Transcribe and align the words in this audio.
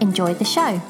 Enjoy 0.00 0.32
the 0.34 0.44
show. 0.44 0.80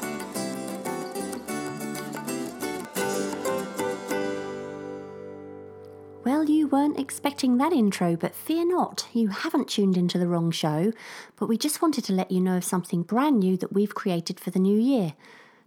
Well, 6.23 6.45
you 6.45 6.67
weren't 6.67 6.99
expecting 6.99 7.57
that 7.57 7.73
intro, 7.73 8.15
but 8.15 8.33
fear 8.33 8.65
not, 8.65 9.07
you 9.11 9.27
haven't 9.29 9.67
tuned 9.67 9.97
into 9.97 10.17
the 10.17 10.27
wrong 10.27 10.49
show. 10.51 10.93
But 11.35 11.47
we 11.47 11.57
just 11.57 11.81
wanted 11.81 12.05
to 12.05 12.13
let 12.13 12.31
you 12.31 12.39
know 12.39 12.57
of 12.57 12.63
something 12.63 13.03
brand 13.03 13.39
new 13.39 13.57
that 13.57 13.73
we've 13.73 13.93
created 13.93 14.39
for 14.39 14.49
the 14.49 14.59
new 14.59 14.79
year. 14.79 15.13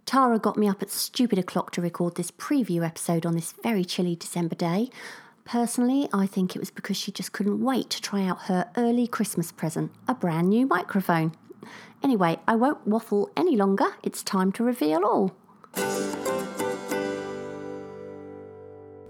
Tara 0.05 0.39
got 0.39 0.57
me 0.57 0.67
up 0.67 0.81
at 0.81 0.89
stupid 0.89 1.37
o'clock 1.37 1.71
to 1.71 1.81
record 1.81 2.15
this 2.15 2.31
preview 2.31 2.85
episode 2.85 3.25
on 3.25 3.35
this 3.35 3.53
very 3.63 3.85
chilly 3.85 4.15
December 4.15 4.55
day. 4.55 4.89
Personally, 5.45 6.09
I 6.11 6.25
think 6.25 6.55
it 6.55 6.59
was 6.59 6.71
because 6.71 6.97
she 6.97 7.11
just 7.11 7.31
couldn't 7.31 7.63
wait 7.63 7.89
to 7.91 8.01
try 8.01 8.23
out 8.25 8.43
her 8.43 8.69
early 8.75 9.05
Christmas 9.05 9.51
present, 9.51 9.91
a 10.07 10.15
brand 10.15 10.49
new 10.49 10.65
microphone. 10.65 11.33
Anyway, 12.03 12.37
I 12.47 12.55
won't 12.55 12.85
waffle 12.87 13.29
any 13.35 13.55
longer. 13.55 13.87
It's 14.03 14.23
time 14.23 14.51
to 14.53 14.63
reveal 14.63 15.03
all. 15.03 15.35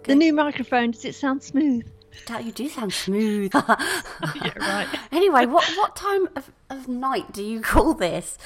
The 0.03 0.15
new 0.15 0.33
microphone, 0.33 0.91
does 0.91 1.03
it 1.05 1.15
sound 1.15 1.41
smooth? 1.43 1.87
Doubt 2.25 2.45
you 2.45 2.51
do 2.51 2.69
sound 2.69 2.93
smooth. 2.93 3.51
yeah, 3.55 4.53
right. 4.57 4.87
anyway, 5.11 5.45
what, 5.45 5.65
what 5.77 5.95
time 5.95 6.27
of, 6.35 6.51
of 6.69 6.87
night 6.87 7.31
do 7.33 7.43
you 7.43 7.61
call 7.61 7.93
this? 7.93 8.37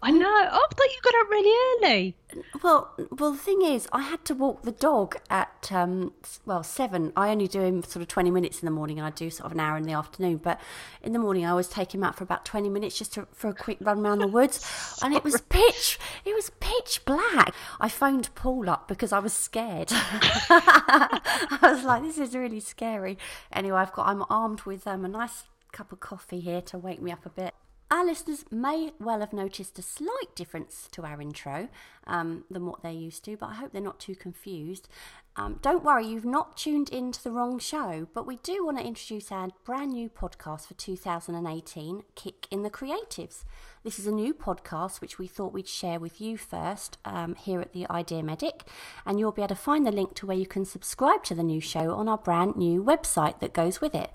I 0.00 0.12
know. 0.12 0.26
Oh, 0.28 0.66
I 0.70 0.74
thought 0.74 0.86
you 0.86 1.00
got 1.02 1.14
up 1.20 1.28
really 1.28 1.84
early. 1.84 2.16
Well, 2.62 2.94
well, 3.18 3.32
the 3.32 3.38
thing 3.38 3.62
is, 3.62 3.88
I 3.92 4.02
had 4.02 4.24
to 4.26 4.34
walk 4.34 4.62
the 4.62 4.70
dog 4.70 5.16
at 5.28 5.72
um, 5.72 6.12
well 6.46 6.62
seven. 6.62 7.12
I 7.16 7.30
only 7.30 7.48
do 7.48 7.60
him 7.60 7.82
sort 7.82 8.02
of 8.02 8.08
twenty 8.08 8.30
minutes 8.30 8.62
in 8.62 8.66
the 8.66 8.70
morning, 8.70 8.98
and 8.98 9.06
I 9.06 9.10
do 9.10 9.28
sort 9.28 9.46
of 9.46 9.52
an 9.52 9.60
hour 9.60 9.76
in 9.76 9.82
the 9.82 9.92
afternoon. 9.92 10.36
But 10.36 10.60
in 11.02 11.12
the 11.12 11.18
morning, 11.18 11.44
I 11.44 11.50
always 11.50 11.66
take 11.66 11.92
him 11.92 12.04
out 12.04 12.14
for 12.14 12.22
about 12.22 12.44
twenty 12.44 12.68
minutes 12.68 12.96
just 12.96 13.14
to, 13.14 13.26
for 13.32 13.48
a 13.48 13.54
quick 13.54 13.78
run 13.80 13.98
around 13.98 14.20
the 14.20 14.28
woods. 14.28 14.64
and 15.02 15.14
it 15.14 15.24
was 15.24 15.40
pitch, 15.40 15.98
it 16.24 16.34
was 16.34 16.52
pitch 16.60 17.04
black. 17.04 17.52
I 17.80 17.88
phoned 17.88 18.32
Paul 18.36 18.70
up 18.70 18.86
because 18.86 19.12
I 19.12 19.18
was 19.18 19.32
scared. 19.32 19.88
I 19.92 21.58
was 21.60 21.82
like, 21.82 22.04
this 22.04 22.18
is 22.18 22.36
really 22.36 22.60
scary. 22.60 23.18
Anyway, 23.52 23.76
I've 23.76 23.92
got 23.92 24.06
I'm 24.06 24.22
armed 24.30 24.62
with 24.62 24.86
um, 24.86 25.04
a 25.04 25.08
nice 25.08 25.44
cup 25.72 25.90
of 25.90 25.98
coffee 25.98 26.40
here 26.40 26.60
to 26.62 26.78
wake 26.78 27.02
me 27.02 27.10
up 27.10 27.26
a 27.26 27.30
bit. 27.30 27.54
Our 27.90 28.04
listeners 28.04 28.44
may 28.50 28.92
well 29.00 29.20
have 29.20 29.32
noticed 29.32 29.78
a 29.78 29.82
slight 29.82 30.34
difference 30.34 30.88
to 30.92 31.06
our 31.06 31.22
intro 31.22 31.70
um, 32.06 32.44
than 32.50 32.66
what 32.66 32.82
they're 32.82 32.92
used 32.92 33.24
to, 33.24 33.38
but 33.38 33.48
I 33.48 33.54
hope 33.54 33.72
they're 33.72 33.80
not 33.80 33.98
too 33.98 34.14
confused. 34.14 34.88
Um, 35.36 35.58
don't 35.62 35.84
worry, 35.84 36.06
you've 36.06 36.24
not 36.24 36.58
tuned 36.58 36.90
into 36.90 37.22
the 37.22 37.30
wrong 37.30 37.58
show, 37.58 38.06
but 38.12 38.26
we 38.26 38.36
do 38.42 38.62
want 38.66 38.76
to 38.76 38.84
introduce 38.84 39.32
our 39.32 39.48
brand 39.64 39.92
new 39.92 40.10
podcast 40.10 40.66
for 40.66 40.74
2018 40.74 42.02
Kick 42.14 42.46
in 42.50 42.62
the 42.62 42.70
Creatives. 42.70 43.44
This 43.84 43.98
is 43.98 44.06
a 44.06 44.12
new 44.12 44.34
podcast 44.34 45.00
which 45.00 45.18
we 45.18 45.26
thought 45.26 45.54
we'd 45.54 45.68
share 45.68 45.98
with 45.98 46.20
you 46.20 46.36
first 46.36 46.98
um, 47.06 47.36
here 47.36 47.60
at 47.60 47.72
the 47.72 47.88
Idea 47.88 48.22
Medic, 48.22 48.64
and 49.06 49.18
you'll 49.18 49.32
be 49.32 49.40
able 49.40 49.48
to 49.50 49.54
find 49.54 49.86
the 49.86 49.92
link 49.92 50.14
to 50.16 50.26
where 50.26 50.36
you 50.36 50.46
can 50.46 50.66
subscribe 50.66 51.24
to 51.24 51.34
the 51.34 51.42
new 51.42 51.60
show 51.60 51.94
on 51.94 52.06
our 52.06 52.18
brand 52.18 52.56
new 52.56 52.84
website 52.84 53.38
that 53.40 53.54
goes 53.54 53.80
with 53.80 53.94
it. 53.94 54.10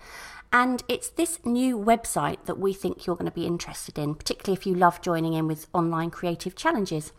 And 0.53 0.83
it's 0.87 1.09
this 1.09 1.43
new 1.43 1.79
website 1.79 2.45
that 2.45 2.59
we 2.59 2.73
think 2.73 3.07
you're 3.07 3.15
going 3.15 3.29
to 3.29 3.35
be 3.35 3.47
interested 3.47 3.97
in, 3.97 4.13
particularly 4.13 4.55
if 4.55 4.67
you 4.67 4.75
love 4.75 5.01
joining 5.01 5.33
in 5.33 5.47
with 5.47 5.65
online 5.73 6.11
creative 6.11 6.55
challenges. 6.55 7.11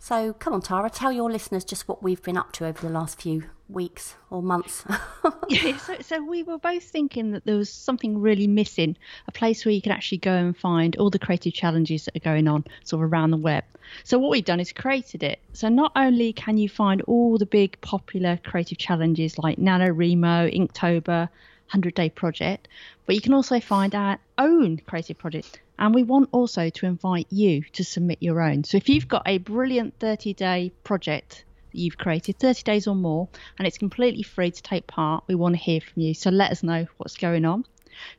So 0.00 0.32
come 0.32 0.52
on, 0.52 0.62
Tara, 0.62 0.90
tell 0.90 1.12
your 1.12 1.30
listeners 1.30 1.64
just 1.64 1.86
what 1.86 2.02
we've 2.02 2.20
been 2.20 2.36
up 2.36 2.50
to 2.54 2.66
over 2.66 2.84
the 2.84 2.92
last 2.92 3.22
few 3.22 3.44
weeks 3.68 4.16
or 4.30 4.42
months. 4.42 4.84
yeah, 5.48 5.76
so, 5.76 5.94
so 6.00 6.24
we 6.24 6.42
were 6.42 6.58
both 6.58 6.82
thinking 6.82 7.30
that 7.30 7.44
there 7.44 7.56
was 7.56 7.70
something 7.70 8.20
really 8.20 8.48
missing 8.48 8.96
a 9.28 9.32
place 9.32 9.64
where 9.64 9.72
you 9.72 9.80
can 9.80 9.92
actually 9.92 10.18
go 10.18 10.32
and 10.32 10.56
find 10.56 10.96
all 10.96 11.08
the 11.08 11.20
creative 11.20 11.54
challenges 11.54 12.06
that 12.06 12.16
are 12.16 12.20
going 12.20 12.48
on 12.48 12.64
sort 12.82 13.04
of 13.04 13.12
around 13.12 13.30
the 13.30 13.36
web. 13.36 13.62
So 14.02 14.18
what 14.18 14.32
we've 14.32 14.44
done 14.44 14.58
is 14.58 14.72
created 14.72 15.22
it. 15.22 15.38
So 15.52 15.68
not 15.68 15.92
only 15.94 16.32
can 16.32 16.58
you 16.58 16.68
find 16.68 17.00
all 17.02 17.38
the 17.38 17.46
big 17.46 17.80
popular 17.80 18.40
creative 18.42 18.78
challenges 18.78 19.38
like 19.38 19.58
NaNoWriMo, 19.58 20.52
Inktober, 20.52 21.28
100 21.72 21.94
Day 21.94 22.10
Project, 22.10 22.68
but 23.06 23.14
you 23.14 23.22
can 23.22 23.32
also 23.32 23.58
find 23.58 23.94
our 23.94 24.18
own 24.36 24.76
creative 24.86 25.16
project. 25.16 25.60
And 25.78 25.94
we 25.94 26.02
want 26.02 26.28
also 26.32 26.68
to 26.68 26.86
invite 26.86 27.26
you 27.30 27.62
to 27.72 27.82
submit 27.82 28.18
your 28.20 28.42
own. 28.42 28.64
So 28.64 28.76
if 28.76 28.90
you've 28.90 29.08
got 29.08 29.22
a 29.26 29.38
brilliant 29.38 29.98
30 29.98 30.34
day 30.34 30.70
project 30.84 31.44
that 31.72 31.78
you've 31.78 31.96
created, 31.96 32.38
30 32.38 32.62
days 32.62 32.86
or 32.86 32.94
more, 32.94 33.26
and 33.58 33.66
it's 33.66 33.78
completely 33.78 34.22
free 34.22 34.50
to 34.50 34.62
take 34.62 34.86
part, 34.86 35.24
we 35.26 35.34
want 35.34 35.54
to 35.54 35.60
hear 35.60 35.80
from 35.80 36.02
you. 36.02 36.12
So 36.12 36.30
let 36.30 36.52
us 36.52 36.62
know 36.62 36.86
what's 36.98 37.16
going 37.16 37.46
on. 37.46 37.64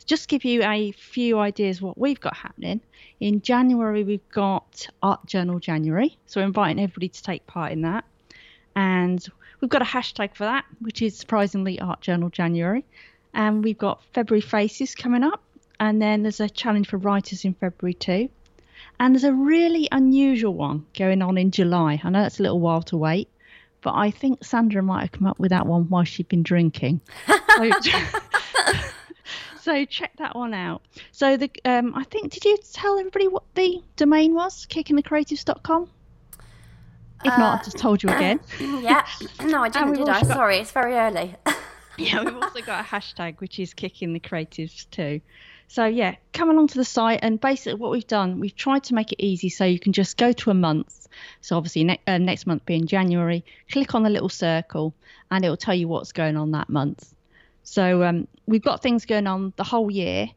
Just 0.06 0.30
give 0.30 0.46
you 0.46 0.64
a 0.64 0.92
few 0.92 1.38
ideas 1.38 1.82
what 1.82 1.98
we've 1.98 2.20
got 2.20 2.36
happening. 2.36 2.82
In 3.20 3.42
January, 3.42 4.04
we've 4.04 4.30
got 4.30 4.88
Art 5.02 5.26
Journal 5.28 5.60
January. 5.60 6.18
So 6.26 6.42
we're 6.42 6.48
inviting 6.48 6.82
everybody 6.82 7.10
to 7.10 7.24
take 7.24 7.46
part 7.46 7.72
in 7.72 7.82
that. 7.82 8.04
And 8.76 9.26
we've 9.62 9.70
got 9.70 9.84
a 9.84 9.86
hashtag 9.86 10.36
for 10.36 10.46
that, 10.46 10.66
which 10.80 11.02
is 11.04 11.16
surprisingly 11.16 11.80
Art 11.80 12.02
Journal 12.02 12.30
January 12.30 12.84
and 13.34 13.64
we've 13.64 13.78
got 13.78 14.04
February 14.14 14.42
Faces 14.42 14.96
coming 14.96 15.24
up, 15.24 15.42
and 15.80 16.02
then 16.02 16.24
there's 16.24 16.40
a 16.40 16.50
challenge 16.50 16.88
for 16.88 16.98
writers 16.98 17.46
in 17.46 17.54
February 17.54 17.94
too. 17.94 18.30
And 19.00 19.16
there's 19.16 19.24
a 19.24 19.34
really 19.34 19.88
unusual 19.92 20.54
one 20.54 20.86
going 20.98 21.22
on 21.22 21.38
in 21.38 21.52
July. 21.52 22.00
I 22.04 22.10
know 22.10 22.22
that's 22.22 22.40
a 22.40 22.44
little 22.44 22.60
while 22.60 22.84
to 22.84 22.98
wait, 22.98 23.28
but 23.82 23.96
I 23.96 24.12
think 24.12 24.44
Sandra 24.44 24.82
might 24.84 25.02
have 25.02 25.12
come 25.12 25.28
up 25.28 25.40
with 25.40 25.50
that 25.50 25.66
one 25.66 25.90
while 25.90 26.04
she'd 26.04 26.30
been 26.30 26.44
drinking. 26.44 27.02
so, 27.58 27.72
so, 29.62 29.86
check 29.86 30.12
that 30.18 30.36
one 30.36 30.54
out. 30.54 30.84
So 31.12 31.38
the 31.38 31.52
um, 31.66 31.94
I 31.96 32.04
think 32.04 32.32
did 32.32 32.46
you 32.46 32.58
tell 32.72 33.00
everybody 33.00 33.28
what 33.28 33.44
the 33.56 33.82
domain 33.96 34.34
was? 34.34 34.66
Kickinthecreatives.com. 34.68 35.90
If 37.26 37.32
uh, 37.32 37.38
not, 37.38 37.62
I 37.62 37.64
just 37.64 37.78
told 37.78 38.04
you 38.04 38.10
again. 38.10 38.40
yeah. 38.60 39.06
No, 39.44 39.64
I 39.64 39.70
didn't, 39.70 39.94
did 39.94 40.10
I? 40.10 40.22
Got... 40.22 40.28
Sorry, 40.28 40.58
it's 40.58 40.72
very 40.72 40.96
early. 40.96 41.36
Yeah, 41.98 42.24
we've 42.24 42.36
also 42.36 42.62
got 42.62 42.82
a 42.82 42.88
hashtag 42.88 43.40
which 43.40 43.60
is 43.60 43.74
kicking 43.74 44.14
the 44.14 44.20
creatives 44.20 44.90
too. 44.90 45.22
So 45.68 45.86
yeah, 45.86 46.16
come 46.34 46.50
along 46.50 46.68
to 46.68 46.78
the 46.78 46.86
site 46.86 47.20
and 47.24 47.40
basically 47.40 47.80
what 47.80 47.92
we've 47.92 48.06
done, 48.06 48.40
we've 48.40 48.56
tried 48.56 48.84
to 48.86 48.94
make 48.94 49.12
it 49.12 49.24
easy 49.24 49.50
so 49.50 49.66
you 49.66 49.80
can 49.80 49.94
just 49.94 50.18
go 50.18 50.32
to 50.32 50.52
a 50.52 50.54
month. 50.54 51.08
So 51.42 51.58
obviously 51.58 51.84
ne- 51.84 52.02
uh, 52.06 52.18
next 52.18 52.46
month 52.46 52.66
being 52.66 52.86
January, 52.86 53.44
click 53.72 53.96
on 53.96 54.04
the 54.04 54.10
little 54.10 54.30
circle 54.30 54.94
and 55.32 55.44
it 55.44 55.50
will 55.50 55.58
tell 55.58 55.74
you 55.74 55.88
what's 55.88 56.12
going 56.12 56.38
on 56.38 56.52
that 56.52 56.70
month. 56.70 57.14
So 57.64 58.04
um, 58.04 58.28
we've 58.46 58.64
got 58.64 58.84
things 58.84 59.06
going 59.06 59.26
on 59.28 59.54
the 59.56 59.64
whole 59.64 59.90
year. 59.90 60.30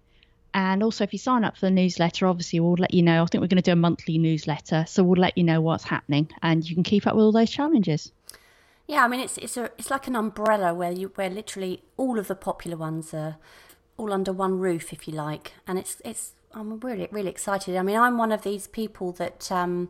And 0.54 0.82
also, 0.82 1.04
if 1.04 1.12
you 1.12 1.18
sign 1.18 1.44
up 1.44 1.58
for 1.58 1.66
the 1.66 1.70
newsletter, 1.70 2.26
obviously 2.26 2.60
we'll 2.60 2.76
let 2.78 2.94
you 2.94 3.02
know. 3.02 3.22
I 3.22 3.26
think 3.26 3.42
we're 3.42 3.48
going 3.48 3.62
to 3.62 3.62
do 3.62 3.72
a 3.72 3.76
monthly 3.76 4.16
newsletter, 4.16 4.86
so 4.88 5.04
we'll 5.04 5.20
let 5.20 5.36
you 5.36 5.44
know 5.44 5.60
what's 5.60 5.84
happening, 5.84 6.30
and 6.40 6.66
you 6.66 6.74
can 6.74 6.82
keep 6.82 7.06
up 7.06 7.14
with 7.14 7.24
all 7.24 7.32
those 7.32 7.50
challenges. 7.50 8.10
Yeah, 8.86 9.04
I 9.04 9.08
mean 9.08 9.20
it's 9.20 9.36
it's 9.38 9.56
a 9.56 9.70
it's 9.78 9.90
like 9.90 10.06
an 10.06 10.16
umbrella 10.16 10.72
where 10.72 10.92
you 10.92 11.12
where 11.16 11.30
literally 11.30 11.82
all 11.96 12.18
of 12.18 12.28
the 12.28 12.36
popular 12.36 12.76
ones 12.76 13.12
are 13.12 13.36
all 13.96 14.12
under 14.12 14.32
one 14.32 14.58
roof, 14.58 14.92
if 14.92 15.08
you 15.08 15.14
like, 15.14 15.52
and 15.66 15.78
it's 15.78 16.00
it's 16.04 16.32
I'm 16.54 16.78
really 16.80 17.08
really 17.10 17.30
excited. 17.30 17.76
I 17.76 17.82
mean, 17.82 17.96
I'm 17.96 18.16
one 18.18 18.32
of 18.32 18.42
these 18.42 18.66
people 18.66 19.12
that 19.12 19.50
um, 19.50 19.88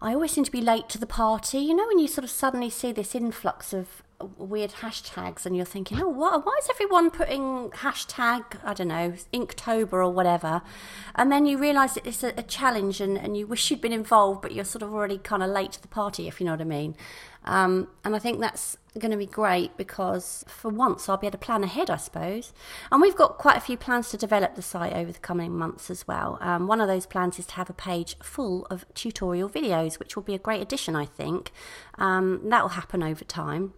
I 0.00 0.14
always 0.14 0.30
seem 0.30 0.44
to 0.44 0.50
be 0.50 0.60
late 0.60 0.88
to 0.90 0.98
the 0.98 1.06
party. 1.06 1.58
You 1.58 1.74
know, 1.74 1.86
when 1.86 1.98
you 1.98 2.08
sort 2.08 2.24
of 2.24 2.30
suddenly 2.30 2.70
see 2.70 2.92
this 2.92 3.14
influx 3.14 3.72
of 3.72 4.02
weird 4.36 4.72
hashtags 4.72 5.46
and 5.46 5.56
you're 5.56 5.64
thinking, 5.64 6.00
oh, 6.00 6.08
what, 6.08 6.44
why 6.44 6.56
is 6.60 6.68
everyone 6.70 7.10
putting 7.10 7.70
hashtag, 7.70 8.44
I 8.64 8.74
don't 8.74 8.88
know, 8.88 9.14
Inktober 9.32 9.92
or 9.92 10.10
whatever? 10.10 10.62
And 11.14 11.30
then 11.30 11.46
you 11.46 11.58
realise 11.58 11.94
that 11.94 12.06
it's 12.06 12.24
a, 12.24 12.32
a, 12.36 12.42
challenge 12.42 13.00
and, 13.00 13.16
and 13.16 13.36
you 13.36 13.46
wish 13.46 13.70
you'd 13.70 13.80
been 13.80 13.92
involved, 13.92 14.42
but 14.42 14.52
you're 14.52 14.64
sort 14.64 14.82
of 14.82 14.92
already 14.92 15.18
kind 15.18 15.42
of 15.42 15.50
late 15.50 15.72
to 15.72 15.82
the 15.82 15.88
party, 15.88 16.26
if 16.26 16.40
you 16.40 16.46
know 16.46 16.52
what 16.52 16.60
I 16.60 16.64
mean. 16.64 16.96
Um, 17.48 17.88
and 18.04 18.14
I 18.14 18.18
think 18.18 18.40
that's 18.40 18.76
going 18.98 19.10
to 19.10 19.16
be 19.16 19.26
great 19.26 19.76
because 19.76 20.44
for 20.48 20.70
once 20.70 21.08
I'll 21.08 21.16
be 21.16 21.26
able 21.26 21.38
to 21.38 21.44
plan 21.44 21.64
ahead, 21.64 21.88
I 21.88 21.96
suppose. 21.96 22.52
And 22.92 23.00
we've 23.00 23.16
got 23.16 23.38
quite 23.38 23.56
a 23.56 23.60
few 23.60 23.76
plans 23.76 24.10
to 24.10 24.16
develop 24.16 24.54
the 24.54 24.62
site 24.62 24.92
over 24.92 25.10
the 25.10 25.18
coming 25.18 25.56
months 25.56 25.90
as 25.90 26.06
well. 26.06 26.38
Um, 26.40 26.66
one 26.66 26.80
of 26.80 26.88
those 26.88 27.06
plans 27.06 27.38
is 27.38 27.46
to 27.46 27.54
have 27.54 27.70
a 27.70 27.74
page 27.74 28.16
full 28.22 28.66
of 28.66 28.84
tutorial 28.94 29.48
videos, 29.48 29.98
which 29.98 30.14
will 30.14 30.22
be 30.22 30.34
a 30.34 30.38
great 30.38 30.60
addition, 30.60 30.94
I 30.94 31.06
think. 31.06 31.50
Um, 31.96 32.40
that 32.44 32.62
will 32.62 32.70
happen 32.70 33.02
over 33.02 33.24
time. 33.24 33.72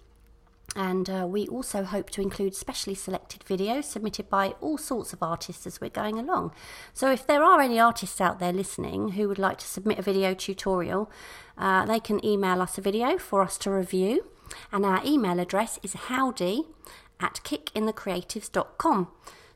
And 0.77 1.11
uh, 1.11 1.27
we 1.29 1.49
also 1.49 1.83
hope 1.83 2.11
to 2.11 2.23
include 2.23 2.55
specially 2.55 2.95
selected 2.95 3.45
videos 3.45 3.85
submitted 3.85 4.31
by 4.31 4.55
all 4.61 4.79
sorts 4.79 5.13
of 5.13 5.23
artists 5.23 5.67
as 5.67 5.81
we're 5.81 5.91
going 5.91 6.19
along. 6.19 6.53
So, 6.95 7.11
if 7.11 7.27
there 7.27 7.43
are 7.43 7.61
any 7.61 7.81
artists 7.81 8.21
out 8.21 8.39
there 8.39 8.53
listening 8.53 9.11
who 9.11 9.27
would 9.29 9.39
like 9.39 9.59
to 9.59 9.67
submit 9.67 9.99
a 9.99 10.03
video 10.03 10.33
tutorial, 10.33 11.11
uh, 11.59 11.87
they 11.87 11.99
can 11.99 12.25
email 12.25 12.63
us 12.63 12.79
a 12.79 12.81
video 12.81 13.19
for 13.19 13.43
us 13.43 13.59
to 13.59 13.71
review. 13.71 14.25
And 14.73 14.85
our 14.85 15.01
email 15.05 15.41
address 15.41 15.79
is 15.83 15.95
howdy 15.95 16.65
at 17.19 17.41
kickinthecreatives.com. 17.45 19.09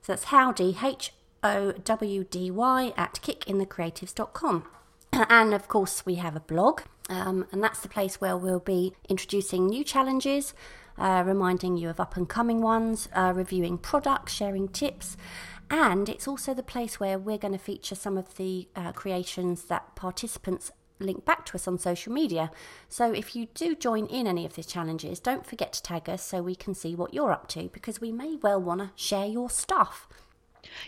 So 0.02 0.12
that's 0.12 0.24
howdy, 0.24 0.76
H 0.82 1.12
O 1.42 1.72
W 1.72 2.24
D 2.24 2.50
Y, 2.50 2.92
at 2.96 3.14
kickinthecreatives.com. 3.22 4.64
And 5.28 5.54
of 5.54 5.68
course, 5.68 6.04
we 6.04 6.16
have 6.16 6.34
a 6.34 6.40
blog, 6.40 6.82
um, 7.08 7.46
and 7.52 7.62
that's 7.62 7.80
the 7.80 7.88
place 7.88 8.20
where 8.20 8.36
we'll 8.36 8.58
be 8.58 8.94
introducing 9.08 9.66
new 9.66 9.84
challenges, 9.84 10.54
uh, 10.98 11.22
reminding 11.26 11.76
you 11.76 11.88
of 11.88 12.00
up 12.00 12.16
and 12.16 12.28
coming 12.28 12.60
ones, 12.60 13.08
uh, 13.14 13.32
reviewing 13.34 13.78
products, 13.78 14.32
sharing 14.32 14.68
tips. 14.68 15.16
And 15.70 16.08
it's 16.08 16.28
also 16.28 16.54
the 16.54 16.62
place 16.62 17.00
where 17.00 17.18
we're 17.18 17.38
going 17.38 17.52
to 17.52 17.58
feature 17.58 17.94
some 17.94 18.18
of 18.18 18.36
the 18.36 18.68
uh, 18.76 18.92
creations 18.92 19.64
that 19.64 19.94
participants 19.96 20.70
link 21.00 21.24
back 21.24 21.44
to 21.46 21.54
us 21.54 21.66
on 21.66 21.78
social 21.78 22.12
media. 22.12 22.50
So 22.88 23.12
if 23.12 23.34
you 23.34 23.48
do 23.54 23.74
join 23.74 24.06
in 24.06 24.26
any 24.26 24.44
of 24.44 24.54
these 24.54 24.66
challenges, 24.66 25.20
don't 25.20 25.46
forget 25.46 25.72
to 25.72 25.82
tag 25.82 26.08
us 26.08 26.22
so 26.22 26.42
we 26.42 26.54
can 26.54 26.74
see 26.74 26.94
what 26.94 27.14
you're 27.14 27.32
up 27.32 27.48
to 27.48 27.68
because 27.72 28.00
we 28.00 28.12
may 28.12 28.36
well 28.36 28.60
want 28.60 28.80
to 28.80 28.90
share 28.94 29.26
your 29.26 29.50
stuff. 29.50 30.08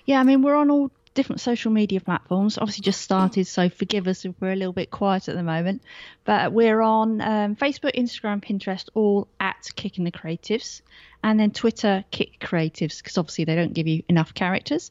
Yeah, 0.05 0.20
I 0.20 0.23
mean, 0.23 0.43
we're 0.43 0.56
on 0.56 0.70
all 0.70 0.91
different 1.16 1.40
social 1.40 1.72
media 1.72 2.00
platforms. 2.00 2.58
Obviously, 2.58 2.82
just 2.82 3.00
started, 3.00 3.46
so 3.46 3.68
forgive 3.68 4.06
us 4.06 4.24
if 4.24 4.34
we're 4.40 4.52
a 4.52 4.56
little 4.56 4.72
bit 4.72 4.92
quiet 4.92 5.28
at 5.28 5.34
the 5.34 5.42
moment. 5.42 5.82
But 6.24 6.52
we're 6.52 6.80
on 6.80 7.20
um, 7.20 7.56
Facebook, 7.56 7.96
Instagram, 7.96 8.44
Pinterest, 8.44 8.88
all 8.94 9.26
at 9.40 9.68
Kick 9.74 9.98
in 9.98 10.04
the 10.04 10.12
Creatives, 10.12 10.82
and 11.24 11.40
then 11.40 11.50
Twitter, 11.50 12.04
Kick 12.12 12.38
Creatives, 12.38 12.98
because 12.98 13.18
obviously 13.18 13.44
they 13.44 13.56
don't 13.56 13.72
give 13.72 13.88
you 13.88 14.04
enough 14.08 14.32
characters. 14.34 14.90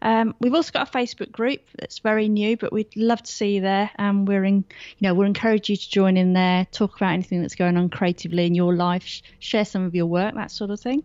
Um, 0.00 0.34
we've 0.40 0.54
also 0.54 0.72
got 0.72 0.88
a 0.88 0.98
Facebook 0.98 1.30
group 1.30 1.60
that's 1.78 1.98
very 1.98 2.28
new, 2.28 2.56
but 2.56 2.72
we'd 2.72 2.96
love 2.96 3.22
to 3.22 3.30
see 3.30 3.56
you 3.56 3.60
there. 3.60 3.90
And 3.96 4.26
we're 4.26 4.44
in, 4.44 4.64
you 4.98 5.02
know, 5.02 5.14
we'll 5.14 5.26
encourage 5.26 5.68
you 5.68 5.76
to 5.76 5.90
join 5.90 6.16
in 6.16 6.32
there, 6.32 6.66
talk 6.70 6.96
about 6.96 7.12
anything 7.12 7.42
that's 7.42 7.56
going 7.56 7.76
on 7.76 7.88
creatively 7.88 8.46
in 8.46 8.54
your 8.54 8.74
life, 8.74 9.04
sh- 9.04 9.22
share 9.38 9.64
some 9.64 9.84
of 9.84 9.94
your 9.94 10.06
work, 10.06 10.34
that 10.34 10.50
sort 10.50 10.70
of 10.70 10.80
thing. 10.80 11.02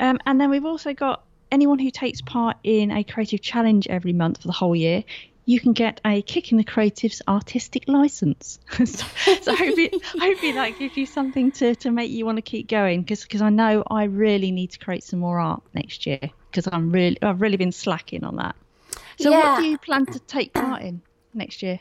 Um, 0.00 0.18
and 0.26 0.40
then 0.40 0.50
we've 0.50 0.64
also 0.64 0.94
got 0.94 1.24
anyone 1.52 1.78
who 1.78 1.90
takes 1.90 2.20
part 2.20 2.56
in 2.64 2.90
a 2.90 3.04
creative 3.04 3.40
challenge 3.40 3.86
every 3.86 4.12
month 4.12 4.40
for 4.42 4.48
the 4.48 4.52
whole 4.52 4.74
year, 4.74 5.04
you 5.44 5.60
can 5.60 5.72
get 5.72 6.00
a 6.04 6.22
Kick 6.22 6.52
in 6.52 6.58
the 6.58 6.64
Creatives 6.64 7.20
artistic 7.28 7.84
license. 7.88 8.58
so, 8.72 8.84
so 8.84 9.54
hopefully, 9.54 9.90
hopefully 10.18 10.52
that 10.52 10.78
gives 10.78 10.96
you 10.96 11.06
something 11.06 11.52
to, 11.52 11.74
to 11.76 11.90
make 11.90 12.10
you 12.10 12.24
want 12.24 12.38
to 12.38 12.42
keep 12.42 12.68
going 12.68 13.02
because 13.02 13.42
I 13.42 13.50
know 13.50 13.84
I 13.90 14.04
really 14.04 14.50
need 14.50 14.70
to 14.72 14.78
create 14.78 15.04
some 15.04 15.20
more 15.20 15.38
art 15.38 15.62
next 15.74 16.06
year 16.06 16.20
because 16.50 16.68
I'm 16.72 16.90
really 16.90 17.18
I've 17.22 17.40
really 17.40 17.56
been 17.56 17.72
slacking 17.72 18.24
on 18.24 18.36
that. 18.36 18.56
So 19.18 19.30
Yeah. 19.30 19.54
what 19.54 19.60
do 19.60 19.68
you 19.68 19.78
plan 19.78 20.06
to 20.06 20.18
take 20.20 20.52
part 20.52 20.82
in 20.82 21.02
next 21.34 21.62
year? 21.62 21.80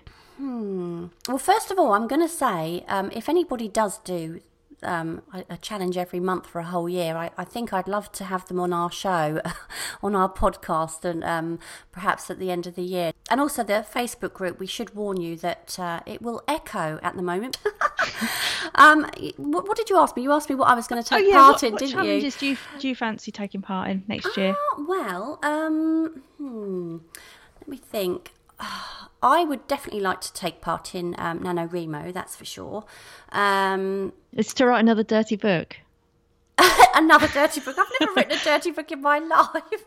Well, 1.27 1.37
first 1.37 1.69
of 1.71 1.77
all, 1.77 1.93
I'm 1.93 2.07
going 2.07 2.21
to 2.21 2.27
say 2.27 2.83
um, 2.87 3.11
if 3.13 3.29
anybody 3.29 3.67
does 3.67 3.99
do 3.99 4.41
um, 4.83 5.21
a, 5.33 5.43
a 5.51 5.57
challenge 5.57 5.97
every 5.97 6.19
month 6.19 6.47
for 6.47 6.59
a 6.59 6.65
whole 6.65 6.89
year, 6.89 7.15
I, 7.15 7.31
I 7.37 7.43
think 7.43 7.73
I'd 7.73 7.87
love 7.87 8.11
to 8.13 8.25
have 8.25 8.47
them 8.47 8.59
on 8.59 8.73
our 8.73 8.91
show, 8.91 9.41
on 10.03 10.15
our 10.15 10.31
podcast, 10.31 11.05
and 11.05 11.23
um, 11.23 11.59
perhaps 11.91 12.29
at 12.29 12.39
the 12.39 12.51
end 12.51 12.67
of 12.67 12.75
the 12.75 12.83
year. 12.83 13.11
And 13.29 13.39
also 13.39 13.63
the 13.63 13.85
Facebook 13.89 14.33
group, 14.33 14.59
we 14.59 14.67
should 14.67 14.95
warn 14.95 15.19
you 15.19 15.35
that 15.37 15.77
uh, 15.79 16.01
it 16.05 16.21
will 16.21 16.43
echo 16.47 16.99
at 17.01 17.15
the 17.15 17.21
moment. 17.21 17.59
um, 18.75 19.09
what, 19.37 19.67
what 19.67 19.77
did 19.77 19.89
you 19.89 19.97
ask 19.97 20.15
me? 20.15 20.23
You 20.23 20.31
asked 20.31 20.49
me 20.49 20.55
what 20.55 20.67
I 20.67 20.75
was 20.75 20.87
going 20.87 21.01
to 21.01 21.07
take 21.07 21.31
part 21.31 21.41
Oh, 21.41 21.51
what, 21.51 21.63
in, 21.63 21.71
what 21.73 21.79
didn't 21.79 22.05
you? 22.05 22.31
do 22.31 22.45
you 22.47 22.57
do 22.79 22.87
you 22.87 22.95
fancy 22.95 23.31
taking 23.31 23.61
part 23.61 23.89
in 23.89 24.03
next 24.07 24.35
year? 24.37 24.55
Ah, 24.57 24.83
well, 24.87 25.39
um, 25.43 26.21
hmm, 26.37 26.97
let 27.59 27.67
me 27.67 27.77
think. 27.77 28.31
I 29.23 29.43
would 29.43 29.67
definitely 29.67 30.01
like 30.01 30.21
to 30.21 30.33
take 30.33 30.61
part 30.61 30.95
in 30.95 31.15
um, 31.17 31.39
NaNoWriMo, 31.41 32.11
that's 32.11 32.35
for 32.35 32.45
sure. 32.45 32.85
Um, 33.31 34.13
It's 34.33 34.53
to 34.55 34.65
write 34.65 34.79
another 34.79 35.03
dirty 35.03 35.35
book. 35.35 35.77
another 36.95 37.27
dirty 37.27 37.59
book. 37.61 37.77
I've 37.77 37.87
never 37.99 38.13
written 38.13 38.37
a 38.37 38.43
dirty 38.43 38.71
book 38.71 38.91
in 38.91 39.01
my 39.01 39.19
life. 39.19 39.85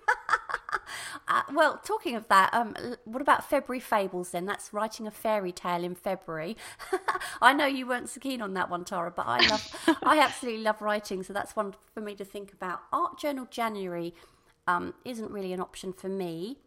uh, 1.29 1.43
well, 1.53 1.81
talking 1.85 2.15
of 2.15 2.29
that, 2.29 2.53
um, 2.55 2.77
what 3.05 3.21
about 3.21 3.49
February 3.49 3.81
Fables 3.81 4.31
then? 4.31 4.47
That's 4.47 4.73
writing 4.73 5.07
a 5.07 5.11
fairy 5.11 5.53
tale 5.53 5.83
in 5.83 5.95
February. 5.95 6.57
I 7.43 7.53
know 7.53 7.67
you 7.67 7.87
weren't 7.87 8.09
so 8.09 8.21
keen 8.21 8.41
on 8.41 8.55
that 8.55 8.71
one, 8.71 8.85
Tara, 8.85 9.11
but 9.11 9.27
I 9.27 9.47
love, 9.49 9.99
I 10.03 10.21
absolutely 10.21 10.63
love 10.63 10.81
writing, 10.81 11.23
so 11.23 11.33
that's 11.33 11.57
one 11.57 11.75
for 11.93 12.01
me 12.01 12.15
to 12.17 12.25
think 12.25 12.53
about. 12.53 12.81
Art 12.93 13.19
Journal 13.19 13.47
January 13.51 14.15
um, 14.67 14.95
isn't 15.05 15.31
really 15.31 15.53
an 15.53 15.61
option 15.61 15.93
for 15.93 16.09
me 16.09 16.59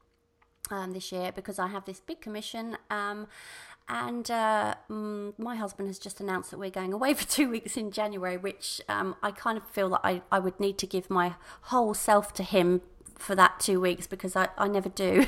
um, 0.70 0.94
this 0.94 1.12
year 1.12 1.32
because 1.32 1.60
I 1.60 1.68
have 1.68 1.86
this 1.86 2.00
big 2.00 2.22
commission. 2.22 2.78
Um, 2.90 3.28
and 3.90 4.30
uh, 4.30 4.76
mm, 4.90 5.34
my 5.38 5.56
husband 5.56 5.88
has 5.88 5.98
just 5.98 6.20
announced 6.20 6.52
that 6.52 6.60
we're 6.60 6.70
going 6.70 6.94
away 6.94 7.14
for 7.16 7.26
two 7.28 7.50
weeks 7.50 7.78
in 7.78 7.92
January, 7.92 8.38
which 8.38 8.82
um, 8.90 9.16
I 9.24 9.32
kind 9.32 9.58
of 9.58 9.66
feel 9.68 9.90
that 9.90 10.02
I, 10.04 10.22
I 10.32 10.40
would 10.40 10.60
need 10.60 10.78
to 10.80 10.88
give 10.88 11.10
my 11.10 11.36
whole 11.64 11.94
self 11.94 12.34
to 12.36 12.44
him 12.44 12.82
for 13.18 13.36
that 13.36 13.60
two 13.60 13.80
weeks 13.80 14.06
because 14.08 14.36
I, 14.36 14.50
I 14.58 14.68
never 14.68 14.90
do. 14.90 15.26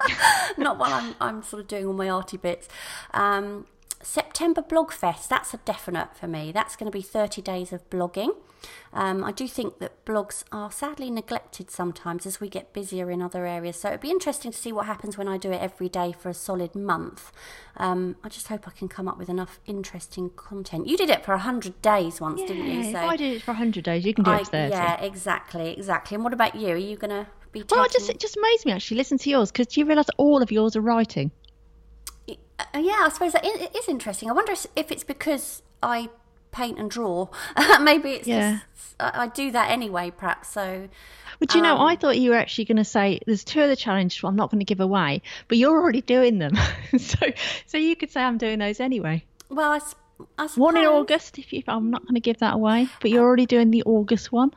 Not 0.58 0.78
while 0.78 0.92
I'm, 0.92 1.14
I'm 1.20 1.42
sort 1.42 1.60
of 1.60 1.68
doing 1.68 1.86
all 1.86 1.92
my 1.92 2.08
arty 2.08 2.36
bits. 2.36 2.68
Um, 3.12 3.66
September 4.02 4.62
Blogfest, 4.62 5.28
that's 5.28 5.54
a 5.54 5.58
definite 5.58 6.14
for 6.16 6.26
me. 6.26 6.52
That's 6.52 6.76
going 6.76 6.90
to 6.90 6.96
be 6.96 7.02
30 7.02 7.42
days 7.42 7.72
of 7.72 7.88
blogging. 7.90 8.36
Um, 8.92 9.22
I 9.24 9.32
do 9.32 9.46
think 9.46 9.78
that 9.78 10.04
blogs 10.04 10.42
are 10.50 10.70
sadly 10.72 11.10
neglected 11.10 11.70
sometimes 11.70 12.26
as 12.26 12.40
we 12.40 12.48
get 12.48 12.72
busier 12.72 13.10
in 13.10 13.22
other 13.22 13.46
areas. 13.46 13.76
So 13.80 13.88
it'd 13.88 14.00
be 14.00 14.10
interesting 14.10 14.50
to 14.50 14.58
see 14.58 14.72
what 14.72 14.86
happens 14.86 15.16
when 15.16 15.28
I 15.28 15.38
do 15.38 15.52
it 15.52 15.60
every 15.60 15.88
day 15.88 16.12
for 16.12 16.28
a 16.28 16.34
solid 16.34 16.74
month. 16.74 17.30
Um, 17.76 18.16
I 18.24 18.28
just 18.28 18.48
hope 18.48 18.66
I 18.66 18.70
can 18.72 18.88
come 18.88 19.08
up 19.08 19.18
with 19.18 19.28
enough 19.28 19.60
interesting 19.66 20.30
content. 20.30 20.86
You 20.88 20.96
did 20.96 21.10
it 21.10 21.24
for 21.24 21.32
100 21.32 21.80
days 21.82 22.20
once, 22.20 22.40
didn't 22.40 22.66
you? 22.66 22.80
if 22.80 22.96
I 22.96 23.16
did 23.16 23.36
it 23.36 23.42
for 23.42 23.52
100 23.52 23.84
days, 23.84 24.04
you 24.04 24.14
can 24.14 24.24
do 24.24 24.30
I- 24.30 24.36
it 24.40 24.44
for 24.46 24.50
30. 24.52 24.70
yeah, 24.74 25.00
exactly, 25.00 25.74
exactly. 25.76 26.14
And 26.14 26.24
what 26.24 26.32
about 26.32 26.54
you? 26.54 26.70
Are 26.70 26.76
you 26.76 26.96
going 26.96 27.10
to 27.10 27.26
be. 27.52 27.64
Well, 27.70 27.84
it 27.84 27.92
just 27.92 28.10
it 28.10 28.18
just 28.20 28.36
amazed 28.36 28.66
me 28.66 28.72
actually. 28.72 28.96
Listen 28.98 29.18
to 29.18 29.30
yours 29.30 29.52
because 29.52 29.68
do 29.68 29.80
you 29.80 29.86
realise 29.86 30.06
all 30.16 30.42
of 30.42 30.50
yours 30.50 30.76
are 30.76 30.80
writing? 30.80 31.30
Uh, 32.58 32.78
yeah, 32.78 33.02
I 33.04 33.10
suppose 33.12 33.32
that 33.32 33.44
it 33.44 33.74
is 33.76 33.88
interesting. 33.88 34.30
I 34.30 34.32
wonder 34.32 34.52
if 34.74 34.90
it's 34.90 35.04
because 35.04 35.62
I 35.82 36.08
paint 36.52 36.78
and 36.78 36.90
draw. 36.90 37.28
Maybe 37.80 38.12
it's 38.12 38.26
Yeah. 38.26 38.60
just 38.74 38.94
I 38.98 39.24
I 39.24 39.26
do 39.28 39.50
that 39.50 39.70
anyway, 39.70 40.10
perhaps. 40.10 40.48
So, 40.48 40.88
But 41.38 41.54
you 41.54 41.60
know, 41.60 41.74
Um, 41.76 41.86
I 41.86 41.96
thought 41.96 42.18
you 42.18 42.30
were 42.30 42.36
actually 42.36 42.64
going 42.64 42.78
to 42.78 42.84
say 42.84 43.20
there's 43.26 43.44
two 43.44 43.60
of 43.60 43.68
the 43.68 43.76
challenge 43.76 44.22
I'm 44.24 44.36
not 44.36 44.50
going 44.50 44.60
to 44.60 44.64
give 44.64 44.80
away, 44.80 45.20
but 45.48 45.58
you're 45.58 45.78
already 45.78 46.00
doing 46.00 46.38
them. 46.38 46.54
so 46.98 47.18
so 47.66 47.76
you 47.78 47.94
could 47.94 48.10
say 48.10 48.22
I'm 48.22 48.38
doing 48.38 48.58
those 48.58 48.80
anyway. 48.80 49.24
well, 49.50 49.72
I 49.72 49.78
suppose. 49.78 50.56
One 50.56 50.78
in 50.78 50.86
August, 50.86 51.38
if 51.38 51.52
you, 51.52 51.62
I'm 51.68 51.90
not 51.90 52.00
going 52.04 52.14
to 52.14 52.20
give 52.20 52.38
that 52.38 52.54
away, 52.54 52.88
but 53.02 53.10
you're 53.10 53.22
already 53.22 53.44
doing 53.44 53.70
the 53.70 53.82
August 53.82 54.32
one, 54.32 54.50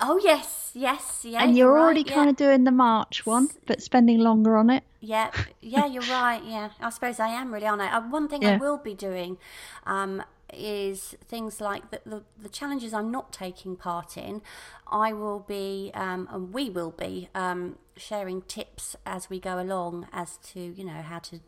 Oh 0.00 0.20
yes, 0.22 0.70
yes, 0.74 1.24
yeah. 1.24 1.42
and 1.42 1.56
you're 1.56 1.76
already 1.76 2.02
yeah. 2.02 2.14
kind 2.14 2.30
of 2.30 2.36
doing 2.36 2.62
the 2.62 2.70
March 2.70 3.26
one, 3.26 3.48
but 3.66 3.82
spending 3.82 4.20
longer 4.20 4.56
on 4.56 4.70
it. 4.70 4.84
Yeah, 5.00 5.30
yeah, 5.60 5.86
you're 5.86 6.02
right. 6.10 6.40
Yeah, 6.44 6.70
I 6.80 6.90
suppose 6.90 7.18
I 7.18 7.28
am 7.28 7.52
really 7.52 7.66
on 7.66 7.80
it. 7.80 7.92
Uh, 7.92 8.02
one 8.02 8.28
thing 8.28 8.44
I 8.44 8.56
will 8.56 8.78
be 8.78 8.94
doing 8.94 9.38
um, 9.86 10.22
is 10.54 11.16
things 11.26 11.60
like 11.60 11.90
the, 11.90 12.00
the 12.06 12.22
the 12.40 12.48
challenges 12.48 12.94
I'm 12.94 13.10
not 13.10 13.32
taking 13.32 13.74
part 13.74 14.16
in. 14.16 14.40
I 14.86 15.12
will 15.12 15.40
be, 15.40 15.90
um, 15.94 16.28
and 16.30 16.54
we 16.54 16.70
will 16.70 16.92
be, 16.92 17.28
um, 17.34 17.76
sharing 17.96 18.42
tips 18.42 18.94
as 19.04 19.28
we 19.28 19.40
go 19.40 19.60
along 19.60 20.06
as 20.12 20.36
to 20.52 20.60
you 20.60 20.84
know 20.84 21.02
how 21.02 21.18
to 21.18 21.40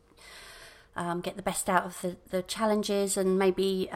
um, 0.96 1.20
get 1.20 1.36
the 1.36 1.42
best 1.42 1.70
out 1.70 1.84
of 1.84 2.00
the 2.00 2.16
the 2.30 2.42
challenges 2.42 3.16
and 3.16 3.38
maybe. 3.38 3.88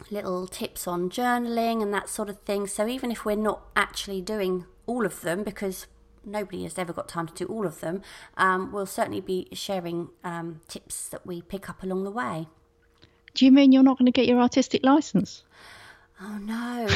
Um, 0.00 0.06
little 0.10 0.46
tips 0.46 0.86
on 0.86 1.10
journaling 1.10 1.82
and 1.82 1.92
that 1.94 2.08
sort 2.08 2.28
of 2.28 2.40
thing. 2.40 2.66
So 2.66 2.86
even 2.86 3.10
if 3.10 3.24
we're 3.24 3.36
not 3.36 3.62
actually 3.76 4.20
doing 4.20 4.66
all 4.86 5.04
of 5.06 5.20
them, 5.20 5.42
because 5.42 5.86
nobody 6.24 6.64
has 6.64 6.78
ever 6.78 6.92
got 6.92 7.08
time 7.08 7.26
to 7.28 7.34
do 7.34 7.46
all 7.46 7.66
of 7.66 7.80
them, 7.80 8.02
um, 8.36 8.72
we'll 8.72 8.86
certainly 8.86 9.20
be 9.20 9.48
sharing 9.52 10.10
um, 10.24 10.60
tips 10.68 11.08
that 11.08 11.26
we 11.26 11.42
pick 11.42 11.68
up 11.68 11.82
along 11.82 12.04
the 12.04 12.10
way. 12.10 12.48
Do 13.34 13.44
you 13.44 13.52
mean 13.52 13.72
you're 13.72 13.82
not 13.82 13.98
going 13.98 14.06
to 14.06 14.12
get 14.12 14.26
your 14.26 14.40
artistic 14.40 14.84
license? 14.84 15.44
Oh 16.20 16.38
no. 16.38 16.88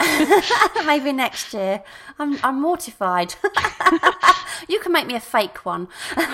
Maybe 0.86 1.12
next 1.12 1.52
year. 1.52 1.82
I'm 2.18 2.38
I'm 2.42 2.60
mortified. 2.60 3.34
you 4.68 4.80
can 4.80 4.92
make 4.92 5.06
me 5.06 5.14
a 5.14 5.20
fake 5.20 5.66
one. 5.66 5.88
but 6.16 6.24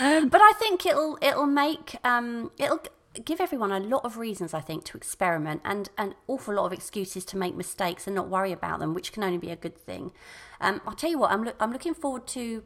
I 0.00 0.52
think 0.58 0.84
it'll 0.84 1.16
it'll 1.22 1.46
make 1.46 1.96
um 2.02 2.50
it'll 2.58 2.80
give 3.24 3.40
everyone 3.40 3.72
a 3.72 3.80
lot 3.80 4.04
of 4.04 4.16
reasons 4.18 4.52
I 4.54 4.60
think 4.60 4.84
to 4.86 4.96
experiment 4.96 5.60
and 5.64 5.88
an 5.98 6.14
awful 6.26 6.54
lot 6.54 6.66
of 6.66 6.72
excuses 6.72 7.24
to 7.26 7.36
make 7.36 7.54
mistakes 7.54 8.06
and 8.06 8.14
not 8.16 8.28
worry 8.28 8.52
about 8.52 8.78
them, 8.80 8.94
which 8.94 9.12
can 9.12 9.22
only 9.24 9.38
be 9.38 9.50
a 9.50 9.56
good 9.56 9.76
thing. 9.78 10.12
Um, 10.60 10.80
I'll 10.86 10.94
tell 10.94 11.10
you 11.10 11.18
what 11.18 11.30
I'm 11.30 11.44
loo- 11.44 11.52
I'm 11.60 11.72
looking 11.72 11.94
forward 11.94 12.26
to 12.28 12.62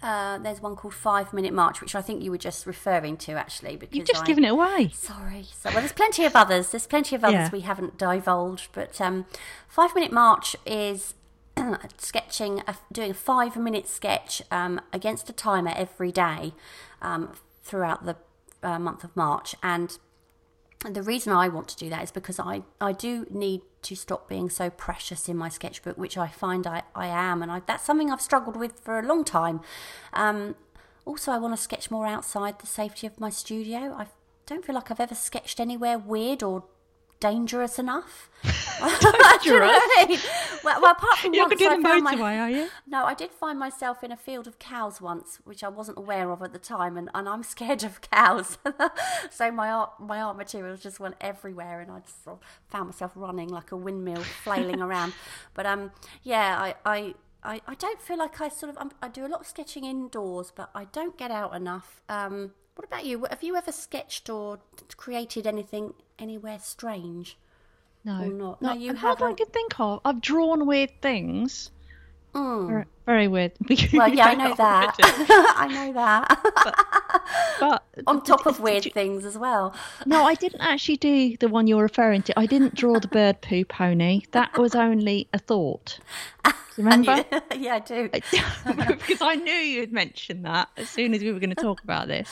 Uh, 0.00 0.38
there's 0.38 0.60
one 0.60 0.76
called 0.76 0.94
Five 0.94 1.32
Minute 1.32 1.52
March, 1.52 1.80
which 1.80 1.96
I 1.96 2.02
think 2.02 2.22
you 2.22 2.30
were 2.30 2.38
just 2.38 2.66
referring 2.66 3.16
to, 3.16 3.32
actually. 3.32 3.74
Because 3.74 3.96
You've 3.96 4.06
just 4.06 4.22
I, 4.22 4.26
given 4.26 4.44
it 4.44 4.52
away. 4.52 4.90
Sorry. 4.94 5.46
So, 5.60 5.70
well, 5.70 5.80
there's 5.80 5.92
plenty 5.92 6.24
of 6.24 6.36
others. 6.36 6.70
There's 6.70 6.86
plenty 6.86 7.16
of 7.16 7.24
others 7.24 7.34
Yeah. 7.34 7.50
we 7.50 7.60
haven't 7.62 7.98
divulged, 7.98 8.68
but 8.72 9.00
um, 9.00 9.26
Five 9.66 9.96
Minute 9.96 10.12
March 10.12 10.54
is 10.64 11.14
sketching, 11.98 12.62
a, 12.68 12.76
doing 12.92 13.10
a 13.10 13.14
five 13.14 13.56
minute 13.56 13.88
sketch 13.88 14.40
um, 14.52 14.80
against 14.92 15.28
a 15.30 15.32
timer 15.32 15.72
every 15.74 16.12
day 16.12 16.54
um, 17.02 17.32
throughout 17.64 18.06
the 18.06 18.16
uh, 18.62 18.78
month 18.78 19.04
of 19.04 19.14
March, 19.16 19.54
and 19.62 19.98
the 20.88 21.02
reason 21.02 21.32
I 21.32 21.48
want 21.48 21.68
to 21.68 21.76
do 21.76 21.90
that 21.90 22.02
is 22.04 22.10
because 22.10 22.38
I, 22.38 22.62
I 22.80 22.92
do 22.92 23.26
need 23.30 23.62
to 23.82 23.96
stop 23.96 24.28
being 24.28 24.48
so 24.48 24.70
precious 24.70 25.28
in 25.28 25.36
my 25.36 25.48
sketchbook, 25.48 25.98
which 25.98 26.16
I 26.16 26.28
find 26.28 26.66
I, 26.66 26.82
I 26.94 27.06
am, 27.08 27.42
and 27.42 27.50
I, 27.50 27.62
that's 27.66 27.84
something 27.84 28.10
I've 28.10 28.20
struggled 28.20 28.56
with 28.56 28.78
for 28.80 28.98
a 28.98 29.06
long 29.06 29.24
time. 29.24 29.60
Um, 30.12 30.54
also, 31.04 31.32
I 31.32 31.38
want 31.38 31.56
to 31.56 31.62
sketch 31.62 31.90
more 31.90 32.06
outside 32.06 32.60
the 32.60 32.66
safety 32.66 33.06
of 33.06 33.18
my 33.18 33.30
studio. 33.30 33.94
I 33.96 34.06
don't 34.46 34.64
feel 34.64 34.74
like 34.74 34.90
I've 34.90 35.00
ever 35.00 35.14
sketched 35.14 35.58
anywhere 35.58 35.98
weird 35.98 36.42
or 36.42 36.64
dangerous 37.20 37.78
enough. 37.78 38.30
Do 38.78 39.50
you 39.50 39.60
know 39.60 39.66
what 39.66 40.08
I 40.10 40.18
well, 40.64 40.80
well, 40.80 40.92
apart 40.92 41.18
from 41.18 41.34
You're 41.34 41.48
once 41.48 41.52
I 41.60 41.64
to 41.64 41.76
do 41.76 41.82
the 41.82 41.88
found 41.88 42.04
my- 42.04 42.38
are 42.38 42.50
you? 42.50 42.68
no, 42.86 43.04
I 43.04 43.14
did 43.14 43.32
find 43.32 43.58
myself 43.58 44.04
in 44.04 44.12
a 44.12 44.16
field 44.16 44.46
of 44.46 44.58
cows 44.58 45.00
once, 45.00 45.40
which 45.44 45.64
I 45.64 45.68
wasn't 45.68 45.98
aware 45.98 46.30
of 46.30 46.42
at 46.42 46.52
the 46.52 46.58
time, 46.58 46.96
and, 46.96 47.10
and 47.14 47.28
I'm 47.28 47.42
scared 47.42 47.82
of 47.84 48.00
cows. 48.00 48.58
so 49.30 49.50
my 49.50 49.70
art 49.70 49.92
my 49.98 50.20
art 50.20 50.36
materials 50.36 50.80
just 50.80 51.00
went 51.00 51.16
everywhere, 51.20 51.80
and 51.80 51.90
I 51.90 52.00
just 52.00 52.22
sort 52.24 52.38
of 52.40 52.42
found 52.68 52.86
myself 52.86 53.12
running 53.14 53.48
like 53.48 53.72
a 53.72 53.76
windmill, 53.76 54.22
flailing 54.22 54.80
around. 54.80 55.14
But 55.54 55.66
um, 55.66 55.92
yeah, 56.22 56.58
I. 56.60 56.74
I 56.84 57.14
I, 57.40 57.60
I 57.68 57.76
don't 57.76 58.02
feel 58.02 58.18
like 58.18 58.40
I 58.40 58.48
sort 58.48 58.70
of 58.70 58.76
I'm, 58.80 58.90
I 59.00 59.06
do 59.08 59.24
a 59.24 59.28
lot 59.28 59.42
of 59.42 59.46
sketching 59.46 59.84
indoors, 59.84 60.52
but 60.54 60.70
I 60.74 60.86
don't 60.86 61.16
get 61.16 61.30
out 61.30 61.54
enough. 61.54 62.00
Um, 62.08 62.50
what 62.78 62.84
about 62.86 63.04
you? 63.04 63.26
Have 63.28 63.42
you 63.42 63.56
ever 63.56 63.72
sketched 63.72 64.30
or 64.30 64.60
created 64.96 65.48
anything 65.48 65.94
anywhere 66.16 66.60
strange? 66.60 67.36
No, 68.04 68.22
Or 68.22 68.26
not? 68.28 68.62
No, 68.62 68.72
you 68.72 68.92
not 68.92 69.02
that 69.02 69.06
I 69.06 69.08
haven't. 69.08 69.36
can 69.38 69.46
think 69.48 69.80
of. 69.80 70.00
I've 70.04 70.20
drawn 70.20 70.64
weird 70.64 71.02
things. 71.02 71.72
Mm. 72.38 72.84
Very, 73.06 73.26
weird. 73.26 73.52
Well, 73.92 74.08
yeah, 74.08 74.26
I 74.26 74.34
know 74.34 74.54
that. 74.54 74.96
I 75.56 75.66
know 75.66 75.92
that. 75.94 77.56
But 77.58 77.82
On 78.06 78.22
top 78.22 78.46
of 78.46 78.60
weird 78.60 78.92
things 78.92 79.24
as 79.24 79.36
well. 79.36 79.74
no, 80.06 80.24
I 80.24 80.34
didn't 80.34 80.60
actually 80.60 80.96
do 80.98 81.36
the 81.38 81.48
one 81.48 81.66
you're 81.66 81.82
referring 81.82 82.22
to. 82.22 82.38
I 82.38 82.46
didn't 82.46 82.74
draw 82.74 82.98
the 83.00 83.08
bird 83.08 83.40
poo 83.40 83.64
pony. 83.64 84.22
That 84.32 84.56
was 84.58 84.74
only 84.74 85.28
a 85.32 85.38
thought. 85.38 85.98
Do 86.44 86.52
you 86.76 86.84
remember? 86.84 87.24
yeah, 87.56 87.76
I 87.76 87.78
do. 87.80 88.08
because 88.08 89.22
I 89.22 89.34
knew 89.36 89.52
you'd 89.52 89.92
mention 89.92 90.42
that 90.42 90.68
as 90.76 90.88
soon 90.88 91.14
as 91.14 91.22
we 91.22 91.32
were 91.32 91.40
going 91.40 91.50
to 91.54 91.56
talk 91.62 91.82
about 91.82 92.06
this. 92.08 92.30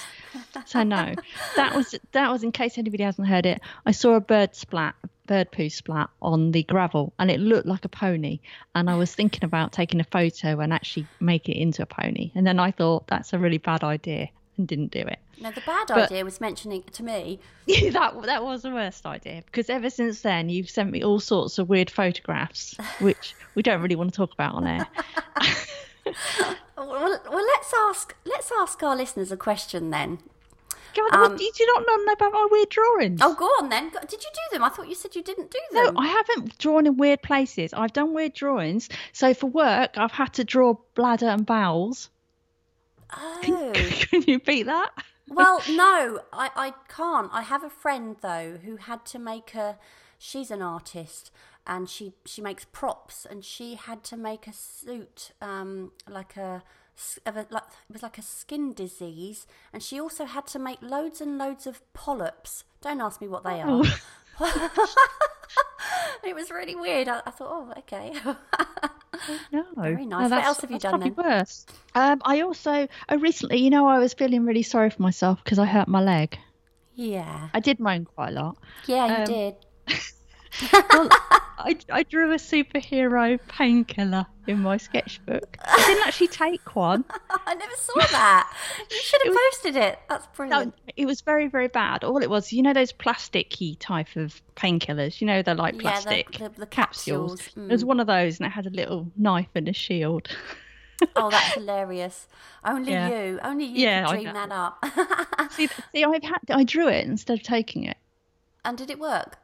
So 0.67 0.83
no, 0.83 1.15
that 1.57 1.75
was 1.75 1.95
that 2.13 2.31
was 2.31 2.43
in 2.45 2.53
case 2.53 2.79
anybody 2.79 3.03
hasn't 3.03 3.27
heard 3.29 3.47
it. 3.47 3.61
I 3.87 3.91
saw 3.93 4.15
a 4.15 4.21
bird 4.21 4.55
splat, 4.55 4.95
bird 5.27 5.51
poo 5.53 5.69
splat 5.69 6.09
on 6.23 6.53
the 6.53 6.63
gravel, 6.63 7.13
and 7.19 7.31
it 7.31 7.41
looked 7.41 7.67
like 7.67 7.85
a 7.85 7.89
pony. 7.89 8.41
And 8.75 8.89
I 8.89 8.97
was 8.97 9.15
thinking 9.15 9.45
about 9.45 9.73
taking 9.73 10.01
a 10.01 10.05
photo 10.05 10.61
and 10.61 10.73
actually 10.73 11.07
make 11.21 11.49
it 11.49 11.59
into 11.59 11.83
a 11.83 11.87
pony. 11.87 12.31
And 12.35 12.47
then 12.47 12.59
I 12.59 12.71
thought 12.71 13.07
that's 13.07 13.33
a 13.33 13.39
really 13.39 13.59
bad 13.59 13.85
idea 13.85 14.29
and 14.57 14.67
didn't 14.67 14.91
do 14.93 15.01
it. 15.01 15.19
No, 15.39 15.51
the 15.51 15.61
bad 15.67 15.89
But- 15.89 16.11
idea 16.11 16.25
was 16.25 16.41
mentioning 16.41 16.83
to 16.93 17.03
me. 17.03 17.39
that 17.67 18.23
that 18.23 18.43
was 18.43 18.63
the 18.63 18.71
worst 18.71 19.05
idea 19.05 19.43
because 19.45 19.69
ever 19.69 19.91
since 19.91 20.23
then 20.23 20.49
you've 20.49 20.71
sent 20.71 20.91
me 20.91 21.03
all 21.03 21.21
sorts 21.21 21.59
of 21.59 21.69
weird 21.69 21.91
photographs, 21.91 22.75
which 23.01 23.35
we 23.55 23.63
don't 23.63 23.83
really 23.83 23.97
want 23.97 24.13
to 24.13 24.17
talk 24.17 24.33
about 24.33 24.55
on 24.55 24.67
air. 24.67 24.87
Well, 26.79 27.21
well, 27.31 27.45
let's 27.45 27.75
ask 27.89 28.15
let's 28.25 28.53
ask 28.61 28.81
our 28.83 28.95
listeners 28.95 29.33
a 29.33 29.37
question 29.37 29.91
then. 29.91 30.19
God, 30.97 31.15
Um, 31.15 31.37
did 31.37 31.59
you 31.59 31.67
not 31.75 31.85
know 31.87 32.13
about 32.13 32.33
my 32.33 32.49
weird 32.51 32.71
drawings? 32.71 33.21
Oh, 33.23 33.35
go 33.35 33.45
on 33.45 33.69
then. 33.69 33.91
Did 33.91 34.13
you 34.13 34.19
do 34.19 34.41
them? 34.53 34.65
I 34.65 34.71
thought 34.71 34.89
you 34.89 34.95
said 34.95 35.15
you 35.15 35.23
didn't 35.23 35.51
do 35.51 35.59
them. 35.73 35.95
No. 35.95 36.01
I 36.01 36.07
haven't 36.07 36.57
drawn 36.59 36.87
in 36.87 36.97
weird 36.97 37.23
places. 37.23 37.75
I've 37.75 37.93
done 37.93 38.15
weird 38.15 38.33
drawings. 38.33 38.89
So 39.13 39.35
for 39.35 39.47
work, 39.47 39.99
I've 39.99 40.13
had 40.13 40.33
to 40.35 40.45
draw 40.45 40.75
bladder 40.95 41.29
and 41.29 41.45
bowels. 41.45 42.09
Oh. 43.15 43.73
Can 43.75 44.23
you 44.27 44.39
beat 44.41 44.65
that? 44.65 44.91
well, 45.29 45.63
no, 45.71 46.21
I, 46.33 46.51
I 46.57 46.75
can't. 46.89 47.31
I 47.33 47.43
have 47.43 47.63
a 47.63 47.71
friend 47.71 48.17
though 48.21 48.59
who 48.65 48.77
had 48.77 49.05
to 49.07 49.19
make 49.19 49.55
a. 49.55 49.79
She's 50.19 50.51
an 50.51 50.63
artist 50.63 51.31
and 51.67 51.91
she 51.91 52.15
she 52.25 52.41
makes 52.41 52.65
props 52.65 53.27
and 53.29 53.45
she 53.45 53.75
had 53.75 54.03
to 54.05 54.17
make 54.17 54.47
a 54.47 54.53
suit 54.53 55.33
um 55.43 55.93
like 56.09 56.37
a 56.37 56.63
of 57.27 57.37
a 57.37 57.47
like 57.51 57.63
it 57.89 57.93
was 57.93 58.03
like 58.03 58.19
a 58.19 58.23
skin 58.23 58.73
disease 58.73 59.47
and 59.73 59.83
she 59.83 60.01
also 60.01 60.25
had 60.25 60.47
to 60.49 60.59
make 60.59 60.79
loads 60.81 61.21
and 61.21 61.37
loads 61.39 61.67
of 61.67 61.81
polyps. 61.93 62.65
Don't 62.81 63.01
ask 63.01 63.21
me 63.21 63.29
what 63.29 63.45
they 63.45 63.61
are. 63.61 63.83
it 66.25 66.35
was 66.35 66.51
really 66.51 66.75
weird. 66.75 67.09
I, 67.09 67.21
I 67.27 67.31
thought, 67.31 67.49
oh, 67.51 67.73
okay. 67.79 68.13
No. 69.51 69.65
Very 69.77 70.05
nice. 70.05 70.31
No, 70.31 70.37
What 70.37 70.45
else 70.45 70.61
have 70.61 70.71
you 70.71 70.79
done 70.79 71.01
probably 71.01 71.11
Worse. 71.11 71.65
Um, 71.95 72.21
I 72.25 72.43
also, 72.43 72.87
oh, 73.09 73.17
recently, 73.19 73.57
you 73.59 73.71
know, 73.71 73.87
I 73.87 73.99
was 73.99 74.13
feeling 74.13 74.45
really 74.45 74.63
sorry 74.63 74.91
for 74.91 75.01
myself 75.03 75.43
because 75.43 75.59
I 75.59 75.65
hurt 75.65 75.89
my 75.89 76.03
leg. 76.03 76.39
yeah, 76.95 77.49
I 77.55 77.61
did 77.61 77.81
moan 77.81 78.05
quite 78.05 78.29
a 78.31 78.33
lot. 78.33 78.59
yeah, 78.87 79.07
you 79.07 79.15
Um, 79.15 79.25
did. 79.25 79.55
Well, 80.73 81.09
I, 81.59 81.77
I 81.91 82.03
drew 82.05 82.33
a 82.33 82.37
superhero 82.37 83.39
painkiller 83.49 84.27
in 84.47 84.61
my 84.61 84.77
sketchbook. 84.77 85.57
I 85.65 85.77
didn't 85.87 86.07
actually 86.07 86.29
take 86.29 86.77
one. 86.77 87.05
I 87.47 87.55
never 87.55 87.75
saw 87.77 87.95
that. 88.13 88.53
You 88.91 88.97
should 89.01 89.21
have 89.25 89.35
posted 89.51 89.77
it. 89.77 89.99
That's 90.09 90.25
No, 90.27 90.31
brilliant. 90.37 90.75
it 90.97 91.07
was 91.07 91.21
very, 91.23 91.49
very 91.49 91.69
bad. 91.69 92.05
All 92.05 92.19
it 92.23 92.31
was, 92.31 92.53
you 92.53 92.63
know, 92.63 92.73
those 92.73 92.93
plasticky 92.93 93.77
type 93.81 94.15
of 94.17 94.41
painkillers. 94.55 95.21
You 95.21 95.27
know, 95.27 95.43
they're 95.43 95.55
like 95.55 95.75
Yeah, 95.75 95.79
the- 95.79 95.83
plastic 95.83 96.33
the- 96.39 96.49
the 96.61 96.67
capsules. 96.67 97.41
capsules, 97.43 97.55
mm. 97.67 97.71
It 97.71 97.73
was 97.73 97.85
one 97.85 98.01
of 98.01 98.07
those, 98.07 98.39
and 98.39 98.47
it 98.47 98.51
had 98.51 98.67
a 98.67 98.71
little 98.71 99.11
knife 99.17 99.49
and 99.55 99.67
a 99.69 99.73
shield. 99.73 100.29
Oh, 101.17 101.31
that's 101.31 101.55
hilarious. 101.55 102.29
Only 102.65 102.93
Yeah. 102.93 103.09
you, 103.09 103.41
only 103.43 103.65
you 103.65 103.81
Yeah, 103.87 104.07
dream 104.09 104.33
that 104.33 104.53
up. 104.53 104.85
see, 105.53 105.69
see, 105.93 106.05
I 106.05 106.11
had, 106.23 106.41
I 106.51 106.65
drew 106.65 106.89
it 106.89 107.05
instead 107.07 107.39
of 107.39 107.45
taking 107.45 107.85
it. 107.85 107.97
and 108.65 108.79
did 108.79 108.91
it 108.91 108.99
work? 108.99 109.39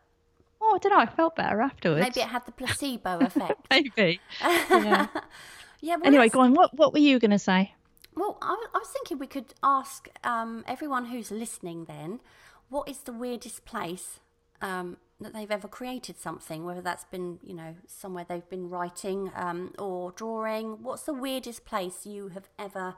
Oh, 0.73 0.77
I 0.77 0.79
don't 0.79 0.93
know. 0.93 0.99
I 0.99 1.07
felt 1.07 1.37
better 1.37 1.61
afterwards. 1.61 2.01
Maybe 2.03 2.21
it 2.21 2.29
had 2.29 2.47
the 2.47 2.53
placebo 2.53 3.19
effect. 3.19 3.67
Maybe. 3.71 4.21
Yeah. 4.41 5.07
yeah. 5.81 5.97
Well, 5.97 6.07
anyway, 6.07 6.25
let's- 6.25 6.35
go 6.35 6.41
on. 6.41 6.55
What 6.55 6.75
What 6.75 6.93
were 6.95 6.99
you 6.99 7.19
going 7.19 7.31
to 7.33 7.39
say? 7.39 7.75
Well, 8.15 8.39
I 8.41 8.51
was, 8.53 8.69
I 8.75 8.79
was 8.79 8.89
thinking 8.89 9.19
we 9.19 9.27
could 9.27 9.55
ask 9.63 10.09
um, 10.25 10.65
everyone 10.67 11.07
who's 11.07 11.31
listening 11.31 11.85
then, 11.87 12.21
what 12.69 12.89
is 12.89 12.99
the 13.01 13.13
weirdest 13.13 13.65
place 13.65 14.21
um, 14.61 14.97
that 15.21 15.33
they've 15.33 15.51
ever 15.51 15.69
created 15.69 16.19
something, 16.19 16.65
whether 16.65 16.81
that's 16.83 17.05
been, 17.05 17.39
you 17.43 17.55
know, 17.55 17.75
somewhere 17.87 18.25
they've 18.29 18.49
been 18.49 18.69
writing 18.69 19.31
um, 19.35 19.73
or 19.79 20.13
drawing. 20.13 20.83
What's 20.83 21.03
the 21.03 21.15
weirdest 21.15 21.65
place 21.65 22.07
you 22.07 22.29
have 22.29 22.49
ever 22.59 22.95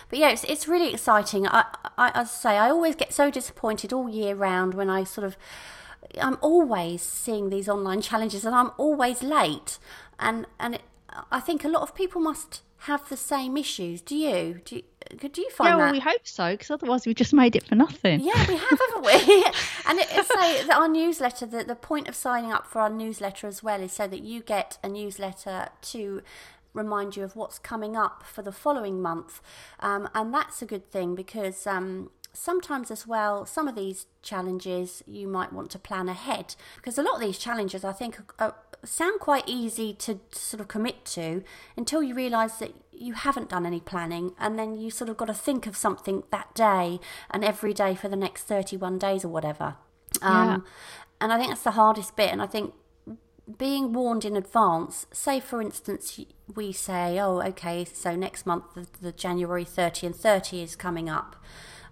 but 0.10 0.20
yeah, 0.20 0.30
it's, 0.30 0.44
it's 0.46 0.68
really 0.68 0.94
exciting. 0.94 1.48
I, 1.48 1.66
I, 1.98 2.12
I 2.16 2.24
say, 2.26 2.58
I 2.58 2.70
always 2.70 2.96
get 2.96 3.12
so 3.14 3.30
disappointed 3.32 3.92
all 3.92 4.10
year 4.10 4.36
round 4.36 4.74
when 4.74 4.90
I 4.90 5.04
sort 5.04 5.26
of 5.26 5.36
I'm 6.22 6.38
always 6.42 7.02
seeing 7.02 7.50
these 7.50 7.70
online 7.70 8.02
challenges, 8.02 8.46
and 8.46 8.56
I'm 8.56 8.72
always 8.78 9.24
late. 9.24 9.80
And 10.20 10.46
and 10.60 10.76
it, 10.76 10.82
I 11.32 11.40
think 11.40 11.64
a 11.64 11.70
lot 11.70 11.82
of 11.82 11.96
people 11.96 12.22
must 12.22 12.62
have 12.80 13.08
the 13.10 13.18
same 13.18 13.58
issues. 13.58 14.02
Do 14.02 14.16
you? 14.16 14.62
Do 14.66 14.78
you, 14.78 14.84
do 15.18 15.42
you 15.42 15.50
find 15.50 15.70
yeah, 15.70 15.76
well, 15.76 15.86
that? 15.88 15.92
we 15.92 16.00
hope 16.00 16.26
so, 16.28 16.52
because 16.52 16.72
otherwise 16.72 17.06
we 17.06 17.14
just 17.14 17.34
made 17.34 17.56
it 17.56 17.64
for 17.64 17.76
nothing. 17.76 18.20
Yeah, 18.22 18.46
we 18.48 18.56
have, 18.58 18.80
haven't 18.80 19.04
we? 19.04 19.12
and 19.88 20.00
it, 20.00 20.08
it's 20.12 20.28
so 20.28 20.68
that 20.68 20.76
our 20.76 20.88
newsletter, 20.88 21.46
the, 21.46 21.64
the 21.64 21.76
point 21.76 22.08
of 22.08 22.16
signing 22.16 22.52
up 22.52 22.66
for 22.66 22.80
our 22.80 22.90
newsletter 22.90 23.48
as 23.48 23.64
well 23.64 23.82
is 23.82 23.94
so 23.94 24.08
that 24.08 24.22
you 24.22 24.42
get 24.42 24.78
a 24.84 24.90
newsletter 24.90 25.70
to 25.82 26.22
remind 26.74 27.16
you 27.16 27.24
of 27.24 27.36
what's 27.36 27.60
coming 27.60 27.96
up 27.96 28.24
for 28.24 28.42
the 28.42 28.52
following 28.52 29.02
month. 29.02 29.42
Um, 29.80 30.10
and 30.14 30.34
that's 30.34 30.62
a 30.62 30.66
good 30.66 30.90
thing 30.92 31.16
because 31.16 31.68
um, 31.68 32.10
sometimes 32.34 32.92
as 32.92 33.08
well, 33.08 33.46
some 33.46 33.68
of 33.68 33.76
these 33.76 34.08
challenges 34.22 35.04
you 35.08 35.28
might 35.28 35.54
want 35.54 35.70
to 35.72 35.80
plan 35.80 36.10
ahead 36.10 36.56
because 36.76 36.98
a 36.98 37.04
lot 37.04 37.16
of 37.16 37.22
these 37.22 37.38
challenges 37.38 37.84
I 37.84 37.94
think 37.94 38.20
are, 38.40 38.56
sound 38.84 39.20
quite 39.20 39.44
easy 39.48 39.94
to 39.94 40.20
sort 40.32 40.62
of 40.62 40.68
commit 40.68 41.06
to 41.06 41.44
until 41.78 42.04
you 42.04 42.14
realise 42.14 42.54
that 42.54 42.74
you 42.92 43.14
haven't 43.14 43.50
done 43.50 43.66
any 43.66 43.80
planning 43.80 44.34
and 44.40 44.58
then 44.58 44.78
you 44.78 44.92
sort 44.92 45.10
of 45.10 45.18
got 45.18 45.26
to 45.26 45.34
think 45.34 45.68
of 45.68 45.76
something 45.76 46.24
that 46.32 46.54
day 46.54 47.00
and 47.32 47.44
every 47.44 47.74
day 47.74 47.96
for 47.96 48.08
the 48.08 48.16
next 48.16 48.44
31 48.44 48.98
days 49.00 49.26
or 49.26 49.30
whatever. 49.30 49.76
Um, 50.22 50.66
And 51.22 51.32
I 51.32 51.38
think 51.38 51.50
that's 51.50 51.64
the 51.64 51.72
hardest 51.72 52.16
bit. 52.16 52.32
And 52.32 52.42
I 52.42 52.48
think 52.48 52.74
being 53.58 53.94
warned 53.94 54.26
in 54.26 54.36
advance, 54.36 55.06
say 55.12 55.40
for 55.40 55.62
instance, 55.62 56.20
we 56.56 56.72
say, 56.72 57.20
oh, 57.20 57.42
okay, 57.42 57.86
so 57.86 58.16
next 58.16 58.46
month 58.46 58.66
the, 58.76 58.88
the 59.02 59.12
January 59.12 59.66
30 59.66 60.08
and 60.08 60.16
30 60.16 60.62
is 60.62 60.76
coming 60.76 61.10
up. 61.10 61.36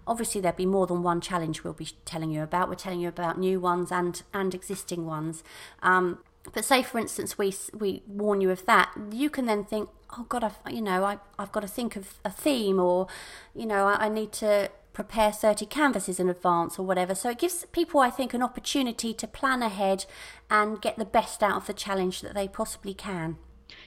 Obviously, 0.06 0.40
there'll 0.40 0.56
be 0.56 0.66
more 0.66 0.86
than 0.86 1.02
one 1.02 1.20
challenge 1.20 1.62
we'll 1.62 1.72
be 1.72 1.88
telling 2.04 2.30
you 2.32 2.42
about. 2.42 2.68
We're 2.68 2.74
telling 2.74 3.00
you 3.00 3.08
about 3.08 3.38
new 3.38 3.60
ones 3.60 3.92
and, 3.92 4.20
and 4.34 4.52
existing 4.52 5.06
ones. 5.06 5.44
Um, 5.80 6.18
but 6.52 6.64
say, 6.64 6.82
for 6.82 6.98
instance, 6.98 7.38
we 7.38 7.54
we 7.72 8.02
warn 8.06 8.40
you 8.40 8.50
of 8.50 8.66
that, 8.66 8.90
you 9.10 9.30
can 9.30 9.46
then 9.46 9.64
think, 9.64 9.88
oh 10.18 10.24
God, 10.28 10.42
I've 10.44 10.58
you 10.72 10.82
know 10.82 11.04
I 11.04 11.18
I've 11.38 11.52
got 11.52 11.60
to 11.60 11.68
think 11.68 11.96
of 11.96 12.14
a 12.24 12.30
theme, 12.30 12.80
or 12.80 13.06
you 13.54 13.66
know 13.66 13.86
I, 13.86 14.06
I 14.06 14.08
need 14.08 14.32
to 14.32 14.70
prepare 14.92 15.32
30 15.32 15.64
canvases 15.66 16.20
in 16.20 16.28
advance 16.28 16.78
or 16.78 16.84
whatever. 16.84 17.14
So 17.14 17.30
it 17.30 17.38
gives 17.38 17.64
people, 17.72 18.00
I 18.00 18.10
think, 18.10 18.34
an 18.34 18.42
opportunity 18.42 19.14
to 19.14 19.26
plan 19.26 19.62
ahead 19.62 20.04
and 20.50 20.82
get 20.82 20.98
the 20.98 21.06
best 21.06 21.42
out 21.42 21.56
of 21.56 21.66
the 21.66 21.72
challenge 21.72 22.20
that 22.20 22.34
they 22.34 22.46
possibly 22.46 22.92
can. 22.92 23.38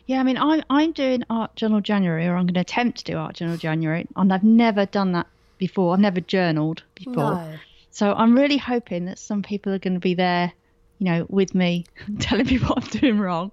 Yeah, 0.08 0.20
I 0.20 0.24
mean, 0.24 0.38
I'm 0.38 0.64
I'm 0.70 0.92
doing 0.94 1.24
Art 1.30 1.56
Journal 1.56 1.82
January, 1.82 2.26
or 2.26 2.36
I'm 2.36 2.46
going 2.46 2.56
to 2.56 2.60
attempt 2.62 3.00
to 3.00 3.04
do 3.04 3.18
Art 3.18 3.36
Journal 3.36 3.58
January, 3.58 4.08
and 4.16 4.32
I've 4.34 4.44
never 4.44 4.86
done 4.86 5.12
that 5.12 5.28
before. 5.58 5.94
I've 5.94 6.00
never 6.00 6.22
journaled 6.22 6.84
before, 6.96 7.14
No. 7.36 7.54
so 7.92 8.14
I'm 8.14 8.36
really 8.36 8.58
hoping 8.58 9.06
that 9.06 9.20
some 9.20 9.42
people 9.44 9.74
are 9.74 9.80
going 9.80 9.94
to 9.94 10.00
be 10.00 10.14
there, 10.16 10.54
you 11.00 11.06
know, 11.06 11.26
with 11.30 11.54
me, 11.56 11.86
telling 12.20 12.46
me 12.46 12.58
what 12.58 12.84
I'm 12.84 13.00
doing 13.00 13.20
wrong, 13.20 13.52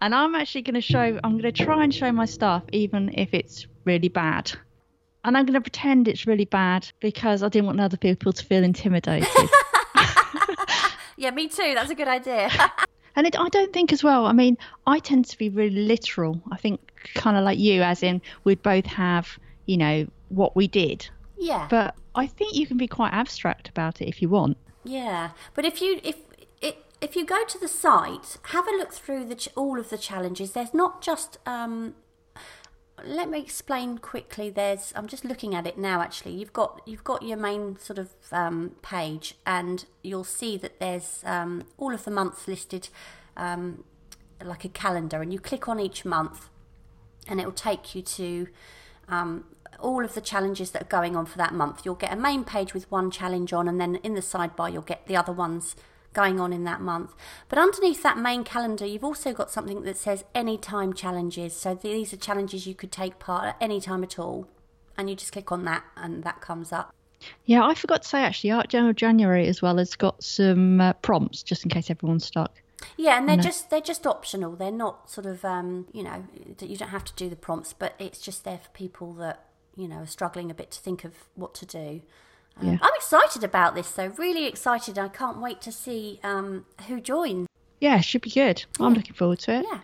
and 0.00 0.14
I'm 0.14 0.34
actually 0.34 0.62
going 0.62 0.74
to 0.74 0.80
show. 0.80 1.18
I'm 1.22 1.38
going 1.38 1.52
to 1.52 1.64
try 1.64 1.84
and 1.84 1.94
show 1.94 2.10
my 2.12 2.24
stuff, 2.26 2.62
even 2.72 3.10
if 3.14 3.34
it's 3.34 3.66
really 3.84 4.08
bad. 4.08 4.52
And 5.24 5.36
I'm 5.36 5.44
going 5.44 5.54
to 5.54 5.60
pretend 5.60 6.08
it's 6.08 6.26
really 6.26 6.46
bad 6.46 6.88
because 7.00 7.42
I 7.42 7.50
didn't 7.50 7.66
want 7.66 7.80
other 7.80 7.98
people 7.98 8.32
to 8.32 8.44
feel 8.44 8.64
intimidated. 8.64 9.28
Yeah, 11.16 11.32
me 11.32 11.48
too. 11.48 11.72
That's 11.74 11.90
a 11.90 11.94
good 11.94 12.08
idea. 12.08 12.50
And 13.16 13.26
it, 13.26 13.38
I 13.38 13.48
don't 13.48 13.72
think 13.72 13.92
as 13.92 14.04
well. 14.04 14.24
I 14.24 14.32
mean, 14.32 14.56
I 14.86 15.00
tend 15.00 15.26
to 15.26 15.36
be 15.36 15.48
really 15.50 15.82
literal. 15.84 16.40
I 16.52 16.56
think 16.56 16.80
kind 17.14 17.36
of 17.36 17.42
like 17.42 17.58
you, 17.58 17.82
as 17.82 18.04
in 18.04 18.22
we'd 18.44 18.62
both 18.62 18.86
have, 18.86 19.36
you 19.66 19.76
know, 19.76 20.06
what 20.28 20.54
we 20.54 20.68
did. 20.68 21.08
yeah. 21.36 21.66
But 21.68 21.96
I 22.14 22.28
think 22.28 22.54
you 22.54 22.68
can 22.68 22.76
be 22.76 22.86
quite 22.86 23.12
abstract 23.12 23.68
about 23.68 24.00
it 24.00 24.08
if 24.08 24.22
you 24.22 24.28
want. 24.28 24.56
Yeah, 24.84 25.30
but 25.54 25.64
if 25.64 25.82
you 25.82 26.00
if 26.04 26.16
if, 27.00 27.16
you 27.16 27.24
go 27.24 27.44
to 27.44 27.58
the 27.58 27.68
site, 27.68 28.36
have 28.44 28.66
a 28.68 28.72
look 28.72 28.92
through 28.92 29.24
the 29.26 29.34
ch- 29.34 29.48
all 29.56 29.78
of 29.78 29.90
the 29.90 29.98
challenges. 29.98 30.52
There's 30.52 30.74
not 30.74 31.02
just 31.02 31.38
um, 31.46 31.94
let 33.04 33.28
me 33.28 33.40
explain 33.40 33.98
quickly. 33.98 34.50
There's 34.50 34.92
I'm 34.96 35.06
just 35.06 35.24
looking 35.24 35.54
at 35.54 35.66
it 35.66 35.78
now. 35.78 36.00
Actually, 36.00 36.32
you've 36.32 36.52
got 36.52 36.80
you've 36.86 37.04
got 37.04 37.22
your 37.22 37.36
main 37.36 37.78
sort 37.78 37.98
of 37.98 38.10
um, 38.32 38.72
page, 38.82 39.34
and 39.46 39.84
you'll 40.02 40.24
see 40.24 40.56
that 40.58 40.80
there's 40.80 41.22
um, 41.24 41.64
all 41.78 41.94
of 41.94 42.04
the 42.04 42.10
months 42.10 42.46
listed, 42.46 42.88
um, 43.36 43.84
like 44.44 44.64
a 44.64 44.68
calendar, 44.68 45.22
and 45.22 45.32
you 45.32 45.38
click 45.38 45.68
on 45.68 45.80
each 45.80 46.04
month, 46.04 46.48
and 47.26 47.40
it 47.40 47.44
will 47.44 47.52
take 47.52 47.94
you 47.94 48.02
to 48.02 48.48
um, 49.08 49.44
all 49.78 50.04
of 50.04 50.14
the 50.14 50.20
challenges 50.20 50.70
that 50.72 50.82
are 50.82 50.86
going 51.00 51.16
on 51.16 51.26
for 51.26 51.38
that 51.38 51.54
month. 51.54 51.82
You'll 51.84 51.94
get 51.94 52.12
a 52.12 52.16
main 52.16 52.44
page 52.44 52.74
with 52.74 52.90
one 52.90 53.10
challenge 53.10 53.52
on, 53.52 53.68
and 53.68 53.80
then 53.80 53.96
in 53.96 54.14
the 54.14 54.20
sidebar, 54.20 54.72
you'll 54.72 54.82
get 54.82 55.06
the 55.06 55.16
other 55.16 55.32
ones 55.32 55.76
going 56.12 56.40
on 56.40 56.52
in 56.52 56.64
that 56.64 56.80
month. 56.80 57.14
But 57.48 57.58
underneath 57.58 58.02
that 58.02 58.18
main 58.18 58.44
calendar, 58.44 58.86
you've 58.86 59.04
also 59.04 59.32
got 59.32 59.50
something 59.50 59.82
that 59.82 59.96
says 59.96 60.24
anytime 60.34 60.92
challenges. 60.92 61.54
So 61.54 61.74
these 61.74 62.12
are 62.12 62.16
challenges 62.16 62.66
you 62.66 62.74
could 62.74 62.92
take 62.92 63.18
part 63.18 63.44
at 63.44 63.56
any 63.60 63.80
time 63.80 64.02
at 64.02 64.18
all. 64.18 64.48
And 64.96 65.08
you 65.08 65.16
just 65.16 65.32
click 65.32 65.50
on 65.50 65.64
that, 65.64 65.84
and 65.96 66.24
that 66.24 66.40
comes 66.40 66.72
up. 66.72 66.94
Yeah, 67.44 67.64
I 67.64 67.74
forgot 67.74 68.02
to 68.02 68.08
say 68.08 68.22
actually, 68.22 68.50
Art 68.50 68.68
Journal 68.68 68.92
January 68.92 69.46
as 69.46 69.62
well 69.62 69.78
has 69.78 69.94
got 69.94 70.22
some 70.22 70.80
uh, 70.80 70.92
prompts 70.94 71.42
just 71.42 71.64
in 71.64 71.70
case 71.70 71.90
everyone's 71.90 72.24
stuck. 72.24 72.60
Yeah, 72.96 73.18
and 73.18 73.28
they're 73.28 73.36
just 73.36 73.70
they're 73.70 73.80
just 73.80 74.06
optional. 74.06 74.56
They're 74.56 74.70
not 74.70 75.10
sort 75.10 75.26
of 75.26 75.44
um, 75.44 75.86
you 75.92 76.02
know 76.02 76.24
you 76.60 76.76
don't 76.76 76.88
have 76.88 77.04
to 77.04 77.12
do 77.14 77.28
the 77.28 77.36
prompts, 77.36 77.72
but 77.72 77.94
it's 77.98 78.20
just 78.20 78.44
there 78.44 78.58
for 78.58 78.70
people 78.70 79.12
that 79.14 79.44
you 79.76 79.88
know 79.88 79.96
are 79.96 80.06
struggling 80.06 80.50
a 80.50 80.54
bit 80.54 80.70
to 80.72 80.80
think 80.80 81.04
of 81.04 81.14
what 81.34 81.54
to 81.54 81.66
do. 81.66 82.02
Um, 82.58 82.66
Yeah. 82.68 82.78
I'm 82.82 82.94
excited 82.96 83.42
about 83.44 83.74
this, 83.74 83.90
though. 83.92 84.08
Really 84.18 84.46
excited. 84.46 84.98
I 84.98 85.08
can't 85.08 85.40
wait 85.40 85.60
to 85.62 85.72
see 85.72 86.20
um, 86.22 86.66
who 86.88 87.00
joins. 87.00 87.46
Yeah, 87.80 87.98
it 87.98 88.02
should 88.04 88.22
be 88.22 88.30
good. 88.30 88.64
I'm 88.78 88.94
looking 88.94 89.14
forward 89.14 89.38
to 89.40 89.52
it. 89.60 89.66
Yeah. 89.70 89.80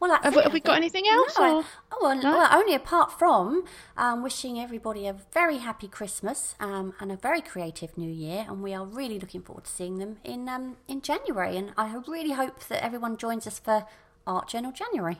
Well, 0.00 0.10
Have 0.22 0.34
it, 0.34 0.36
we- 0.36 0.42
have 0.42 0.52
we 0.52 0.60
got 0.60 0.76
anything 0.76 1.04
else, 1.08 1.38
No, 1.38 1.44
I- 1.60 1.64
oh, 1.92 1.98
well, 2.02 2.16
No? 2.16 2.32
well, 2.36 2.48
only 2.52 2.74
apart 2.74 3.12
from 3.16 3.64
um, 3.96 4.22
wishing 4.24 4.58
everybody 4.58 5.06
a 5.06 5.12
very 5.32 5.58
happy 5.58 5.86
Christmas 5.86 6.56
um, 6.58 6.94
and 7.00 7.12
a 7.12 7.16
very 7.16 7.40
creative 7.40 7.96
New 7.96 8.10
Year, 8.10 8.44
and 8.48 8.60
we 8.60 8.74
are 8.74 8.84
really 8.84 9.20
looking 9.20 9.40
forward 9.40 9.64
to 9.66 9.70
seeing 9.70 9.98
them 9.98 10.16
in 10.24 10.48
um, 10.48 10.76
in 10.88 11.00
January. 11.00 11.56
And 11.56 11.72
I 11.76 11.94
really 12.08 12.32
hope 12.32 12.64
that 12.68 12.84
everyone 12.84 13.16
joins 13.16 13.46
us 13.46 13.60
for 13.60 13.86
Art 14.26 14.48
Journal 14.48 14.72
January. 14.72 15.18